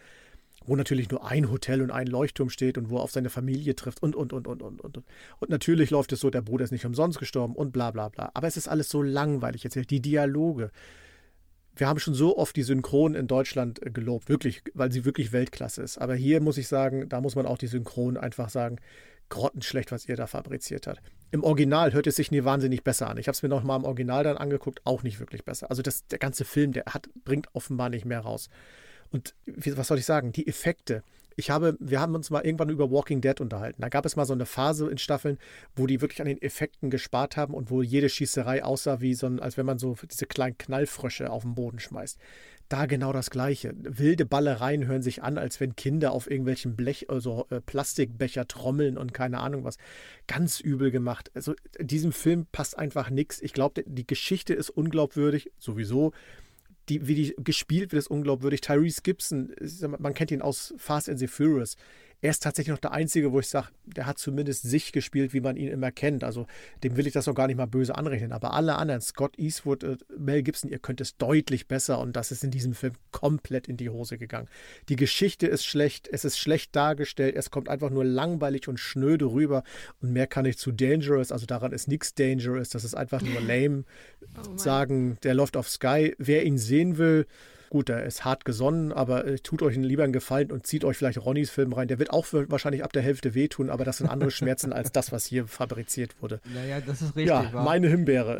wo 0.65 0.75
natürlich 0.75 1.09
nur 1.09 1.29
ein 1.29 1.51
Hotel 1.51 1.81
und 1.81 1.91
ein 1.91 2.07
Leuchtturm 2.07 2.49
steht 2.49 2.77
und 2.77 2.89
wo 2.89 2.97
er 2.97 3.03
auf 3.03 3.11
seine 3.11 3.29
Familie 3.29 3.75
trifft 3.75 4.01
und, 4.01 4.15
und, 4.15 4.33
und, 4.33 4.47
und, 4.47 4.61
und, 4.61 4.81
und. 4.81 4.97
Und 5.39 5.49
natürlich 5.49 5.89
läuft 5.89 6.11
es 6.11 6.19
so, 6.19 6.29
der 6.29 6.41
Bruder 6.41 6.65
ist 6.65 6.71
nicht 6.71 6.85
umsonst 6.85 7.19
gestorben 7.19 7.55
und 7.55 7.71
bla, 7.71 7.91
bla, 7.91 8.09
bla. 8.09 8.31
Aber 8.33 8.47
es 8.47 8.57
ist 8.57 8.67
alles 8.67 8.89
so 8.89 9.01
langweilig 9.01 9.65
erzählt. 9.65 9.89
Die 9.89 10.01
Dialoge. 10.01 10.71
Wir 11.77 11.87
haben 11.87 11.99
schon 11.99 12.13
so 12.13 12.37
oft 12.37 12.55
die 12.55 12.63
Synchron 12.63 13.15
in 13.15 13.27
Deutschland 13.27 13.81
gelobt, 13.93 14.29
wirklich, 14.29 14.63
weil 14.73 14.93
sie 14.93 15.03
wirklich 15.03 15.33
Weltklasse 15.33 15.81
ist. 15.81 15.97
Aber 15.97 16.15
hier 16.15 16.39
muss 16.39 16.57
ich 16.57 16.69
sagen, 16.69 17.09
da 17.09 17.19
muss 17.19 17.35
man 17.35 17.45
auch 17.45 17.57
die 17.57 17.67
Synchron 17.67 18.15
einfach 18.15 18.47
sagen, 18.47 18.77
grottenschlecht, 19.29 19.91
was 19.91 20.07
ihr 20.07 20.15
da 20.15 20.27
fabriziert 20.27 20.87
habt. 20.87 21.01
Im 21.31 21.43
Original 21.43 21.93
hört 21.93 22.07
es 22.07 22.15
sich 22.15 22.31
nie 22.31 22.43
wahnsinnig 22.43 22.83
besser 22.83 23.09
an. 23.09 23.17
Ich 23.17 23.27
habe 23.27 23.35
es 23.35 23.43
mir 23.43 23.49
noch 23.49 23.63
mal 23.63 23.75
im 23.75 23.83
Original 23.83 24.23
dann 24.23 24.37
angeguckt, 24.37 24.81
auch 24.85 25.03
nicht 25.03 25.19
wirklich 25.19 25.43
besser. 25.43 25.69
Also 25.69 25.81
das, 25.81 26.07
der 26.07 26.19
ganze 26.19 26.45
Film, 26.45 26.71
der 26.71 26.85
hat, 26.85 27.09
bringt 27.25 27.47
offenbar 27.53 27.89
nicht 27.89 28.05
mehr 28.05 28.21
raus. 28.21 28.49
Und 29.15 29.33
was 29.45 29.87
soll 29.87 29.97
ich 29.97 30.05
sagen? 30.05 30.33
Die 30.33 30.45
Effekte. 30.45 31.01
Ich 31.37 31.49
habe, 31.49 31.77
wir 31.79 32.01
haben 32.01 32.15
uns 32.15 32.31
mal 32.31 32.45
irgendwann 32.45 32.67
über 32.69 32.91
Walking 32.91 33.21
Dead 33.21 33.39
unterhalten. 33.39 33.81
Da 33.81 33.87
gab 33.87 34.05
es 34.05 34.17
mal 34.17 34.25
so 34.25 34.33
eine 34.33 34.45
Phase 34.45 34.89
in 34.89 34.97
Staffeln, 34.97 35.37
wo 35.73 35.87
die 35.87 36.01
wirklich 36.01 36.19
an 36.19 36.27
den 36.27 36.41
Effekten 36.41 36.89
gespart 36.89 37.37
haben 37.37 37.53
und 37.53 37.71
wo 37.71 37.81
jede 37.81 38.09
Schießerei 38.09 38.61
aussah 38.65 38.99
wie 38.99 39.13
so 39.13 39.27
als 39.27 39.55
wenn 39.55 39.65
man 39.65 39.79
so 39.79 39.95
diese 40.11 40.25
kleinen 40.25 40.57
Knallfrösche 40.57 41.29
auf 41.29 41.43
den 41.43 41.55
Boden 41.55 41.79
schmeißt. 41.79 42.19
Da 42.67 42.87
genau 42.87 43.13
das 43.13 43.29
Gleiche. 43.29 43.73
Wilde 43.77 44.25
Ballereien 44.25 44.85
hören 44.85 45.01
sich 45.01 45.23
an, 45.23 45.37
als 45.37 45.61
wenn 45.61 45.77
Kinder 45.77 46.11
auf 46.11 46.29
irgendwelchen 46.29 46.75
Blech, 46.75 47.09
also 47.09 47.45
äh, 47.51 47.61
Plastikbecher 47.61 48.49
trommeln 48.49 48.97
und 48.97 49.13
keine 49.13 49.39
Ahnung 49.39 49.63
was. 49.63 49.77
Ganz 50.27 50.59
übel 50.59 50.91
gemacht. 50.91 51.31
Also 51.35 51.53
diesem 51.79 52.11
Film 52.11 52.47
passt 52.51 52.77
einfach 52.77 53.09
nichts. 53.09 53.41
Ich 53.41 53.53
glaube, 53.53 53.83
die 53.85 54.07
Geschichte 54.07 54.53
ist 54.53 54.71
unglaubwürdig, 54.71 55.51
sowieso 55.57 56.11
die, 56.89 57.07
wie 57.07 57.15
die 57.15 57.35
gespielt 57.37 57.91
wird, 57.91 57.99
ist 57.99 58.09
unglaubwürdig. 58.09 58.61
Tyrese 58.61 59.01
Gibson, 59.01 59.53
man 59.97 60.13
kennt 60.13 60.31
ihn 60.31 60.41
aus 60.41 60.73
Fast 60.77 61.09
and 61.09 61.19
the 61.19 61.27
Furious 61.27 61.75
er 62.21 62.31
ist 62.31 62.43
tatsächlich 62.43 62.71
noch 62.71 62.79
der 62.79 62.91
Einzige, 62.91 63.31
wo 63.31 63.39
ich 63.39 63.47
sage, 63.47 63.67
der 63.85 64.05
hat 64.05 64.17
zumindest 64.17 64.63
sich 64.63 64.91
gespielt, 64.91 65.33
wie 65.33 65.41
man 65.41 65.57
ihn 65.57 65.67
immer 65.67 65.91
kennt. 65.91 66.23
Also 66.23 66.47
dem 66.83 66.97
will 66.97 67.07
ich 67.07 67.13
das 67.13 67.27
auch 67.27 67.35
gar 67.35 67.47
nicht 67.47 67.57
mal 67.57 67.67
böse 67.67 67.95
anrechnen. 67.95 68.31
Aber 68.31 68.53
alle 68.53 68.75
anderen, 68.75 69.01
Scott 69.01 69.37
Eastwood, 69.37 69.83
äh, 69.83 69.97
Mel 70.17 70.43
Gibson, 70.43 70.69
ihr 70.69 70.79
könnt 70.79 71.01
es 71.01 71.17
deutlich 71.17 71.67
besser 71.67 71.99
und 71.99 72.15
das 72.15 72.31
ist 72.31 72.43
in 72.43 72.51
diesem 72.51 72.73
Film 72.73 72.93
komplett 73.11 73.67
in 73.67 73.77
die 73.77 73.89
Hose 73.89 74.17
gegangen. 74.17 74.47
Die 74.89 74.95
Geschichte 74.95 75.47
ist 75.47 75.65
schlecht, 75.65 76.09
es 76.11 76.25
ist 76.25 76.39
schlecht 76.39 76.75
dargestellt, 76.75 77.35
es 77.35 77.51
kommt 77.51 77.69
einfach 77.69 77.89
nur 77.89 78.05
langweilig 78.05 78.67
und 78.67 78.79
schnöde 78.79 79.25
rüber 79.25 79.63
und 80.01 80.11
mehr 80.11 80.27
kann 80.27 80.45
ich 80.45 80.57
zu 80.57 80.71
Dangerous, 80.71 81.31
also 81.31 81.45
daran 81.45 81.71
ist 81.71 81.87
nichts 81.87 82.13
Dangerous, 82.13 82.69
das 82.69 82.83
ist 82.83 82.95
einfach 82.95 83.21
nur 83.21 83.41
lame. 83.41 83.83
Oh 84.37 84.57
sagen, 84.57 85.17
der 85.23 85.33
läuft 85.33 85.57
auf 85.57 85.69
Sky, 85.69 86.15
wer 86.17 86.45
ihn 86.45 86.57
sehen 86.57 86.97
will, 86.97 87.27
Gut, 87.75 87.89
er 87.89 88.05
ist 88.05 88.23
hart 88.23 88.45
gesonnen, 88.45 88.93
aber 88.93 89.27
äh, 89.27 89.37
tut 89.37 89.61
euch 89.61 89.75
lieber 89.75 90.05
einen 90.05 90.13
Gefallen 90.13 90.49
und 90.49 90.65
zieht 90.65 90.85
euch 90.85 90.95
vielleicht 90.95 91.17
Ronnys 91.17 91.49
Film 91.49 91.73
rein. 91.73 91.89
Der 91.89 91.99
wird 91.99 92.09
auch 92.09 92.25
wahrscheinlich 92.31 92.85
ab 92.85 92.93
der 92.93 93.01
Hälfte 93.01 93.33
wehtun, 93.35 93.69
aber 93.69 93.83
das 93.83 93.97
sind 93.97 94.07
andere 94.07 94.31
Schmerzen 94.31 94.71
als 94.71 94.93
das, 94.93 95.11
was 95.11 95.25
hier 95.25 95.45
fabriziert 95.45 96.15
wurde. 96.21 96.39
Naja, 96.53 96.79
das 96.79 97.01
ist 97.01 97.17
richtig. 97.17 97.25
Ja, 97.25 97.51
meine 97.51 97.89
Himbeere. 97.89 98.39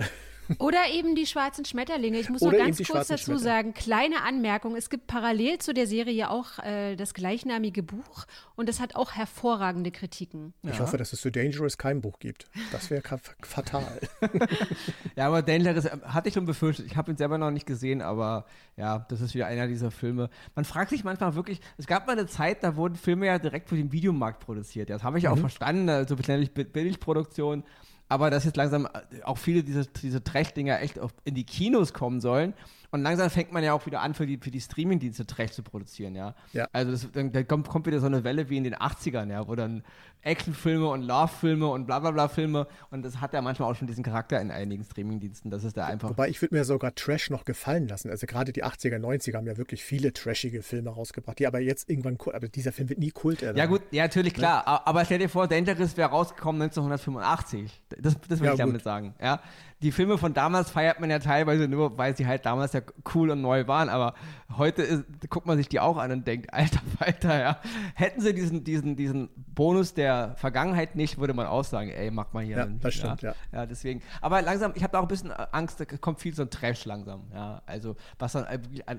Oder 0.60 0.89
eben 0.93 1.15
die 1.15 1.25
schwarzen 1.25 1.65
Schmetterlinge. 1.65 2.19
Ich 2.19 2.29
muss 2.29 2.41
Oder 2.41 2.58
noch 2.58 2.65
ganz 2.65 2.84
kurz 2.84 3.08
dazu 3.08 3.38
sagen, 3.38 3.73
kleine 3.73 4.23
Anmerkung, 4.23 4.75
es 4.75 4.89
gibt 4.89 5.08
parallel 5.08 5.60
zu 5.60 5.73
der 5.73 5.88
Serie 5.88 6.29
auch 6.29 6.60
äh, 6.60 6.95
das 6.95 7.13
gleichnamige 7.13 7.84
Buch 7.84 8.25
und 8.55 8.69
das 8.69 8.79
hat 8.79 8.95
auch 8.95 9.13
hervorragende 9.13 9.91
Kritiken. 9.91 10.53
Ich 10.63 10.73
ja. 10.73 10.79
hoffe, 10.79 10.97
dass 10.97 11.13
es 11.13 11.21
zu 11.21 11.31
Dangerous 11.31 11.77
kein 11.77 12.01
Buch 12.01 12.19
gibt. 12.19 12.49
Das 12.71 12.89
wäre 12.89 13.01
fatal. 13.41 13.99
ja, 15.15 15.27
aber 15.27 15.41
Dangerous 15.41 15.86
äh, 15.86 15.97
hatte 16.03 16.29
ich 16.29 16.34
schon 16.34 16.45
befürchtet. 16.45 16.86
Ich 16.86 16.95
habe 16.95 17.12
ihn 17.12 17.17
selber 17.17 17.38
noch 17.38 17.51
nicht 17.51 17.65
gesehen, 17.65 18.01
aber 18.01 18.45
ja, 18.77 19.05
das 19.10 19.21
ist 19.21 19.34
wieder 19.34 19.47
einer 19.47 19.67
dieser 19.67 19.91
Filme. 19.91 20.29
Man 20.55 20.65
fragt 20.65 20.89
sich 20.89 21.03
manchmal 21.03 21.36
wirklich, 21.36 21.60
es 21.77 21.88
gab 21.88 22.08
mal 22.08 22.13
eine 22.13 22.27
Zeit, 22.27 22.63
da 22.63 22.75
wurden 22.75 22.95
Filme 22.95 23.25
ja 23.25 23.39
direkt 23.39 23.69
für 23.69 23.75
den 23.75 23.91
Videomarkt 23.91 24.39
produziert. 24.45 24.89
Das 24.89 25.03
habe 25.03 25.17
ich 25.17 25.25
mhm. 25.25 25.31
auch 25.31 25.38
verstanden, 25.38 25.89
also 25.89 26.15
Billigproduktion 26.15 27.63
aber 28.08 28.30
dass 28.30 28.46
jetzt 28.46 28.58
langsam 28.58 28.86
äh, 28.86 29.24
auch 29.24 29.38
viele 29.38 29.63
dieser 29.63 29.86
diese 29.86 30.24
Trash-Dinger 30.24 30.82
echt 30.82 31.00
in 31.24 31.36
die 31.36 31.44
Kinos 31.44 31.94
kommen 31.94 32.22
sollen. 32.22 32.54
Und 32.91 33.02
langsam 33.02 33.30
fängt 33.30 33.52
man 33.52 33.62
ja 33.62 33.74
auch 33.74 33.86
wieder 33.86 34.02
an, 34.02 34.13
für 34.13 34.26
die, 34.26 34.38
für 34.38 34.52
die 34.52 34.62
Streaming-Dienste 34.62 35.26
Trash 35.26 35.52
zu 35.52 35.63
produzieren, 35.63 36.15
ja. 36.15 36.34
ja. 36.54 36.65
Also 36.72 36.91
das, 36.91 37.12
dann, 37.12 37.32
dann 37.34 37.46
kommt, 37.46 37.68
kommt, 37.68 37.88
wieder 37.88 38.00
so 38.00 38.06
eine 38.06 38.24
Welle 38.24 38.50
wie 38.50 38.56
in 38.56 38.63
den 38.63 38.76
80ern, 38.76 39.30
ja, 39.30 39.48
wo 39.48 39.56
dann 39.56 39.84
Actionfilme 40.25 40.88
und 40.88 41.03
Love-Filme 41.03 41.67
und 41.67 41.85
bla 41.85 41.99
bla 41.99 42.11
bla 42.11 42.27
Filme 42.27 42.67
und 42.89 43.03
das 43.03 43.21
hat 43.21 43.33
ja 43.33 43.41
manchmal 43.41 43.71
auch 43.71 43.75
schon 43.75 43.88
diesen 43.88 44.03
Charakter 44.03 44.41
in 44.41 44.51
einigen 44.51 44.83
Streaming-Diensten. 44.83 45.51
Das 45.51 45.63
ist 45.63 45.77
da 45.77 45.85
einfach. 45.85 46.09
Wobei 46.09 46.29
ich 46.29 46.41
würde 46.41 46.55
mir 46.55 46.65
sogar 46.65 46.95
Trash 46.95 47.29
noch 47.29 47.45
gefallen 47.45 47.88
lassen. 47.88 48.09
Also 48.09 48.25
gerade 48.25 48.51
die 48.51 48.63
80er, 48.63 48.97
90er 48.97 49.35
haben 49.35 49.47
ja 49.47 49.57
wirklich 49.57 49.83
viele 49.83 50.13
trashige 50.13 50.63
Filme 50.63 50.89
rausgebracht, 50.89 51.39
die 51.39 51.47
aber 51.47 51.59
jetzt 51.59 51.89
irgendwann, 51.89 52.17
aber 52.33 52.47
dieser 52.47 52.71
Film 52.71 52.89
wird 52.89 52.99
nie 52.99 53.11
Kult 53.11 53.43
erlangen. 53.43 53.57
Ja 53.57 53.65
gut, 53.67 53.81
ja 53.91 54.03
natürlich 54.03 54.33
klar, 54.33 54.63
ja. 54.65 54.81
aber 54.85 55.05
stell 55.05 55.19
dir 55.19 55.29
vor, 55.29 55.47
Dangerous 55.47 55.95
wäre 55.95 56.09
rausgekommen 56.09 56.61
1985. 56.63 57.83
Das, 58.01 58.15
das 58.27 58.39
will 58.39 58.47
ja, 58.47 58.53
ich 58.53 58.57
damit 58.57 58.75
gut. 58.75 58.83
sagen, 58.83 59.13
ja 59.21 59.41
die 59.81 59.91
Filme 59.91 60.17
von 60.17 60.33
damals 60.33 60.71
feiert 60.71 60.99
man 60.99 61.09
ja 61.09 61.19
teilweise 61.19 61.67
nur, 61.67 61.97
weil 61.97 62.15
sie 62.15 62.25
halt 62.25 62.45
damals 62.45 62.73
ja 62.73 62.81
cool 63.13 63.29
und 63.29 63.41
neu 63.41 63.67
waren, 63.67 63.89
aber 63.89 64.13
heute 64.57 64.81
ist, 64.81 65.03
guckt 65.29 65.45
man 65.45 65.57
sich 65.57 65.67
die 65.67 65.79
auch 65.79 65.97
an 65.97 66.11
und 66.11 66.25
denkt, 66.27 66.53
alter 66.53 66.81
Falter, 66.97 67.39
ja, 67.39 67.59
hätten 67.93 68.21
sie 68.21 68.33
diesen, 68.33 68.63
diesen, 68.63 68.95
diesen 68.95 69.29
Bonus 69.35 69.93
der 69.93 70.14
Vergangenheit 70.36 70.95
nicht, 70.95 71.17
würde 71.17 71.34
man 71.34 71.47
auch 71.47 71.63
sagen, 71.63 71.89
ey, 71.89 72.12
mach 72.12 72.34
mal 72.34 72.43
hier. 72.43 72.58
Ja, 72.58 72.65
das 72.65 72.93
stimmt, 72.93 73.21
ja. 73.21 73.36
ja. 73.51 73.60
ja. 73.60 73.65
deswegen, 73.65 74.01
aber 74.21 74.41
langsam, 74.41 74.73
ich 74.75 74.84
habe 74.84 74.91
da 74.91 74.99
auch 74.99 75.04
ein 75.04 75.08
bisschen 75.08 75.32
Angst, 75.32 75.80
da 75.80 75.86
kommt 75.86 76.19
viel 76.19 76.34
so 76.34 76.43
ein 76.43 76.49
Trash 76.49 76.86
langsam, 76.86 77.23
ja, 77.34 77.62
also 77.65 77.95
was 78.19 78.34
dann 78.34 78.45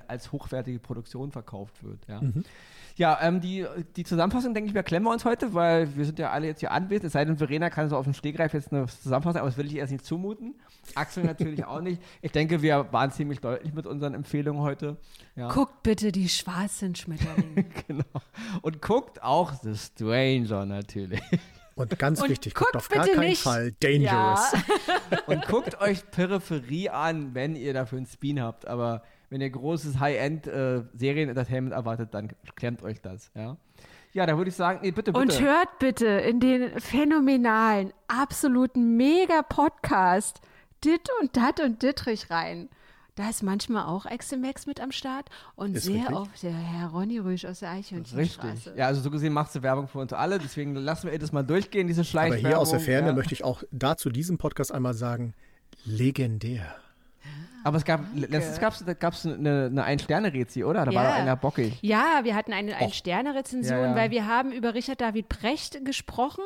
als 0.07 0.31
hochwertige 0.31 0.79
Produktion 0.79 1.31
verkauft 1.31 1.83
wird, 1.83 2.07
ja. 2.07 2.21
Mhm. 2.21 2.43
Ja, 2.97 3.19
ähm, 3.21 3.39
die, 3.39 3.63
die 3.95 4.03
Zusammenfassung, 4.03 4.55
denke 4.55 4.69
ich 4.69 4.73
mir, 4.73 4.81
klemmen 4.81 5.07
wir 5.07 5.13
uns 5.13 5.23
heute, 5.23 5.53
weil 5.53 5.95
wir 5.95 6.03
sind 6.03 6.17
ja 6.17 6.31
alle 6.31 6.47
jetzt 6.47 6.61
hier 6.61 6.71
anwesend. 6.71 7.05
Es 7.05 7.13
sei 7.13 7.23
denn, 7.25 7.37
Verena 7.37 7.69
kann 7.69 7.89
so 7.89 7.95
auf 7.95 8.05
dem 8.05 8.15
Stegreif 8.15 8.55
jetzt 8.55 8.73
eine 8.73 8.87
Zusammenfassung, 8.87 9.41
aber 9.41 9.49
das 9.49 9.57
will 9.57 9.67
ich 9.67 9.75
erst 9.75 9.91
nicht 9.91 10.03
zumuten. 10.03 10.55
Axel 10.95 11.23
natürlich 11.23 11.63
auch 11.65 11.81
nicht. 11.81 12.01
Ich 12.23 12.31
denke, 12.31 12.63
wir 12.63 12.91
waren 12.91 13.11
ziemlich 13.11 13.39
deutlich 13.39 13.71
mit 13.71 13.85
unseren 13.85 14.15
Empfehlungen 14.15 14.63
heute. 14.63 14.97
Ja. 15.35 15.47
Guckt 15.49 15.83
bitte 15.83 16.11
die 16.11 16.27
schwarzen 16.27 16.95
Schmetterlinge. 16.95 17.65
genau. 17.87 18.03
Und 18.63 18.81
guckt 18.81 19.21
auch 19.21 19.53
The 19.53 19.75
Stranger 19.75 20.65
natürlich. 20.65 21.21
Und 21.75 21.99
ganz 21.99 22.19
und 22.19 22.29
wichtig, 22.31 22.55
guckt, 22.55 22.71
guckt 22.71 22.77
auf 22.77 22.89
gar 22.89 23.05
keinen 23.05 23.19
nicht. 23.19 23.43
Fall 23.43 23.73
Dangerous. 23.79 24.53
Ja. 24.53 25.19
und 25.27 25.45
guckt 25.45 25.79
euch 25.79 26.09
Peripherie 26.09 26.89
an, 26.89 27.35
wenn 27.35 27.55
ihr 27.55 27.75
dafür 27.75 27.99
einen 27.99 28.07
Spin 28.07 28.41
habt. 28.41 28.67
Aber 28.67 29.03
wenn 29.29 29.41
ihr 29.41 29.49
großes 29.49 29.99
High-End-Serien-Entertainment 29.99 31.73
äh, 31.73 31.77
erwartet, 31.77 32.13
dann 32.13 32.31
klemmt 32.55 32.83
euch 32.83 33.01
das, 33.01 33.31
ja. 33.35 33.57
Ja, 34.13 34.25
da 34.25 34.37
würde 34.37 34.49
ich 34.49 34.55
sagen, 34.55 34.79
nee, 34.81 34.91
bitte, 34.91 35.11
bitte. 35.11 35.21
Und 35.21 35.41
hört 35.41 35.79
bitte 35.79 36.07
in 36.07 36.39
den 36.39 36.79
phänomenalen, 36.79 37.93
absoluten 38.07 38.97
Mega-Podcast 38.97 40.41
Dit 40.83 41.09
und 41.21 41.35
Dat 41.35 41.59
und 41.59 41.83
Dittrich 41.83 42.29
rein. 42.29 42.69
Da 43.15 43.29
ist 43.29 43.41
manchmal 43.41 43.85
auch 43.85 44.05
Eximax 44.05 44.67
mit 44.67 44.79
am 44.79 44.91
Start 44.91 45.29
und 45.55 45.75
ist 45.75 45.85
sehr 45.85 46.01
richtig. 46.01 46.15
oft 46.15 46.43
der 46.43 46.53
Herr 46.53 46.89
Ronny 46.89 47.17
Rüsch 47.17 47.45
aus 47.45 47.61
der 47.61 47.71
Eichhörnchenstraße. 47.71 48.51
Richtig. 48.51 48.75
Ja, 48.75 48.85
also 48.85 49.01
so 49.01 49.09
gesehen 49.09 49.33
macht 49.33 49.51
sie 49.51 49.63
Werbung 49.63 49.87
für 49.87 49.97
uns 49.97 50.13
alle, 50.13 50.37
deswegen 50.37 50.75
lassen 50.75 51.09
wir 51.09 51.17
das 51.17 51.31
mal 51.31 51.41
durchgehen, 51.41 51.87
diese 51.87 52.05
Schleichwerbung. 52.05 52.45
Aber 52.45 52.49
hier 52.49 52.59
aus 52.59 52.69
der 52.69 52.79
Ferne 52.79 53.07
ja. 53.07 53.13
möchte 53.13 53.33
ich 53.33 53.43
auch 53.43 53.63
dazu 53.71 54.11
diesem 54.11 54.37
Podcast 54.37 54.71
einmal 54.71 54.93
sagen, 54.93 55.33
legendär. 55.83 56.75
Aber 57.63 57.77
es 57.77 57.85
gab, 57.85 58.01
Danke. 58.13 58.27
letztens 58.31 58.59
gab 58.99 59.13
es 59.13 59.25
eine, 59.25 59.65
eine 59.65 59.83
Ein-Sterne-Rezi, 59.83 60.63
oder? 60.63 60.85
Da 60.85 60.91
ja. 60.91 61.03
war 61.03 61.13
einer 61.15 61.35
bockig. 61.35 61.77
Ja, 61.81 62.21
wir 62.23 62.35
hatten 62.35 62.53
eine 62.53 62.77
Ein-Sterne-Rezension, 62.77 63.77
ja, 63.77 63.87
ja. 63.87 63.95
weil 63.95 64.11
wir 64.11 64.25
haben 64.25 64.51
über 64.51 64.73
Richard 64.73 65.01
David 65.01 65.27
Precht 65.27 65.83
gesprochen 65.83 66.43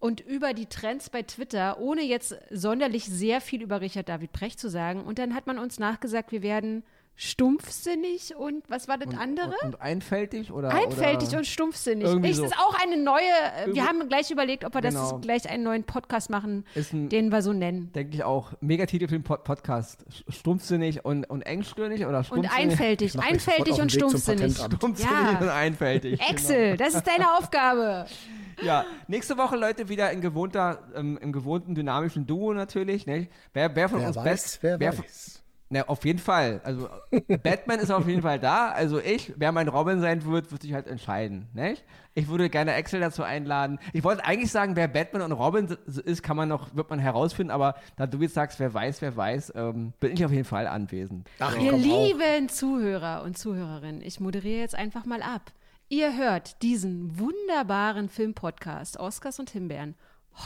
und 0.00 0.20
über 0.20 0.54
die 0.54 0.66
Trends 0.66 1.10
bei 1.10 1.22
Twitter, 1.22 1.78
ohne 1.78 2.02
jetzt 2.02 2.36
sonderlich 2.50 3.04
sehr 3.04 3.40
viel 3.40 3.62
über 3.62 3.80
Richard 3.80 4.08
David 4.08 4.32
Precht 4.32 4.58
zu 4.58 4.68
sagen. 4.68 5.02
Und 5.04 5.18
dann 5.18 5.34
hat 5.34 5.46
man 5.46 5.58
uns 5.58 5.78
nachgesagt, 5.78 6.32
wir 6.32 6.42
werden 6.42 6.82
stumpfsinnig 7.20 8.36
und 8.36 8.62
was 8.70 8.86
war 8.86 8.96
das 8.96 9.08
und, 9.08 9.18
andere? 9.18 9.52
Und, 9.62 9.74
und, 9.74 9.80
einfältig 9.80 10.52
oder? 10.52 10.70
Einfältig 10.70 11.30
oder 11.30 11.38
und 11.38 11.46
stumpfsinnig. 11.46 12.06
Ist 12.24 12.36
so. 12.36 12.44
auch 12.44 12.80
eine 12.80 12.96
neue, 12.96 13.22
Irgendwie 13.58 13.74
wir 13.74 13.86
haben 13.86 14.08
gleich 14.08 14.30
überlegt, 14.30 14.64
ob 14.64 14.72
wir 14.72 14.80
genau. 14.80 15.10
das 15.10 15.20
gleich 15.20 15.50
einen 15.50 15.64
neuen 15.64 15.82
Podcast 15.82 16.30
machen, 16.30 16.64
ein, 16.76 17.08
den 17.08 17.30
wir 17.30 17.42
so 17.42 17.52
nennen. 17.52 17.90
Denke 17.92 18.14
ich 18.14 18.22
auch. 18.22 18.52
Megatitel 18.60 19.08
für 19.08 19.14
den 19.14 19.24
Pod 19.24 19.42
Podcast. 19.42 20.04
Stumpfsinnig 20.28 21.04
und, 21.04 21.28
und 21.28 21.42
engstirnig 21.42 22.06
oder 22.06 22.22
stumpfsinnig? 22.22 22.52
Und 22.58 22.70
einfältig. 22.70 23.18
Einfältig 23.18 23.80
und 23.80 23.90
stumpfsinnig. 23.90 24.56
Stumpfsinnig 24.56 25.10
ja. 25.10 25.38
und 25.40 25.48
einfältig. 25.48 26.20
Excel, 26.20 26.76
genau. 26.76 26.84
das 26.84 26.94
ist 26.94 27.06
deine 27.06 27.36
Aufgabe. 27.36 28.06
ja, 28.62 28.84
nächste 29.08 29.36
Woche, 29.36 29.56
Leute, 29.56 29.88
wieder 29.88 30.12
in 30.12 30.20
gewohnter, 30.20 30.84
ähm, 30.94 31.18
im 31.20 31.32
gewohnten 31.32 31.74
dynamischen 31.74 32.26
Duo 32.26 32.52
natürlich. 32.54 33.06
Ne? 33.06 33.28
Wer, 33.52 33.74
wer 33.74 33.88
von 33.88 34.00
wer 34.00 34.08
uns 34.08 34.16
weiß, 34.16 34.24
best, 34.24 34.62
wer, 34.62 34.78
wer 34.78 34.98
weiß. 34.98 35.42
Na, 35.70 35.86
auf 35.86 36.04
jeden 36.04 36.18
Fall. 36.18 36.60
Also 36.64 36.88
Batman 37.42 37.78
ist 37.80 37.90
auf 37.90 38.06
jeden 38.06 38.22
Fall 38.22 38.38
da. 38.38 38.70
Also 38.70 38.98
ich, 39.00 39.34
wer 39.36 39.52
mein 39.52 39.68
Robin 39.68 40.00
sein 40.00 40.24
wird, 40.24 40.50
wird 40.50 40.62
sich 40.62 40.72
halt 40.72 40.86
entscheiden. 40.86 41.48
Nicht? 41.52 41.84
Ich 42.14 42.28
würde 42.28 42.48
gerne 42.48 42.74
Axel 42.74 43.00
dazu 43.00 43.22
einladen. 43.22 43.78
Ich 43.92 44.02
wollte 44.02 44.24
eigentlich 44.24 44.50
sagen, 44.50 44.76
wer 44.76 44.88
Batman 44.88 45.22
und 45.22 45.32
Robin 45.32 45.76
ist, 45.86 46.22
kann 46.22 46.36
man 46.36 46.48
noch, 46.48 46.74
wird 46.74 46.88
man 46.88 46.98
herausfinden, 46.98 47.50
aber 47.50 47.74
da 47.96 48.06
du 48.06 48.18
jetzt 48.18 48.34
sagst, 48.34 48.58
wer 48.60 48.72
weiß, 48.72 49.02
wer 49.02 49.16
weiß, 49.16 49.52
ähm, 49.56 49.92
bin 50.00 50.12
ich 50.12 50.24
auf 50.24 50.32
jeden 50.32 50.44
Fall 50.44 50.66
anwesend. 50.66 51.28
Ach, 51.38 51.56
Ihr 51.58 51.72
lieben 51.72 52.48
auch. 52.48 52.52
Zuhörer 52.52 53.22
und 53.22 53.36
Zuhörerinnen, 53.36 54.02
ich 54.02 54.20
moderiere 54.20 54.60
jetzt 54.60 54.74
einfach 54.74 55.04
mal 55.04 55.22
ab. 55.22 55.52
Ihr 55.90 56.16
hört 56.16 56.62
diesen 56.62 57.18
wunderbaren 57.18 58.08
Filmpodcast 58.08 58.98
Oscars 58.98 59.38
und 59.38 59.50
Himbeeren 59.50 59.94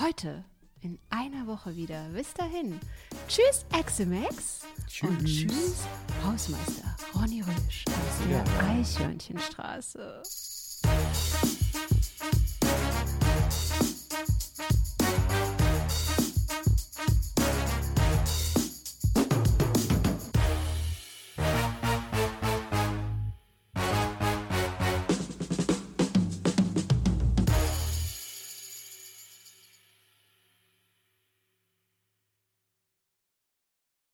heute 0.01 0.45
in 0.83 0.99
einer 1.11 1.47
Woche 1.47 1.75
wieder. 1.77 2.09
Bis 2.15 2.35
dahin. 2.35 2.79
Tschüss, 3.29 3.65
Eximax. 3.79 4.63
Tschüss. 4.87 5.09
Und 5.09 5.25
tschüss, 5.25 5.85
Hausmeister 6.25 6.97
Ronny 7.15 7.41
Rösch 7.41 7.85
aus 7.87 8.19
der 8.29 8.39
ja. 8.39 8.45
Eichhörnchenstraße. 8.69 10.23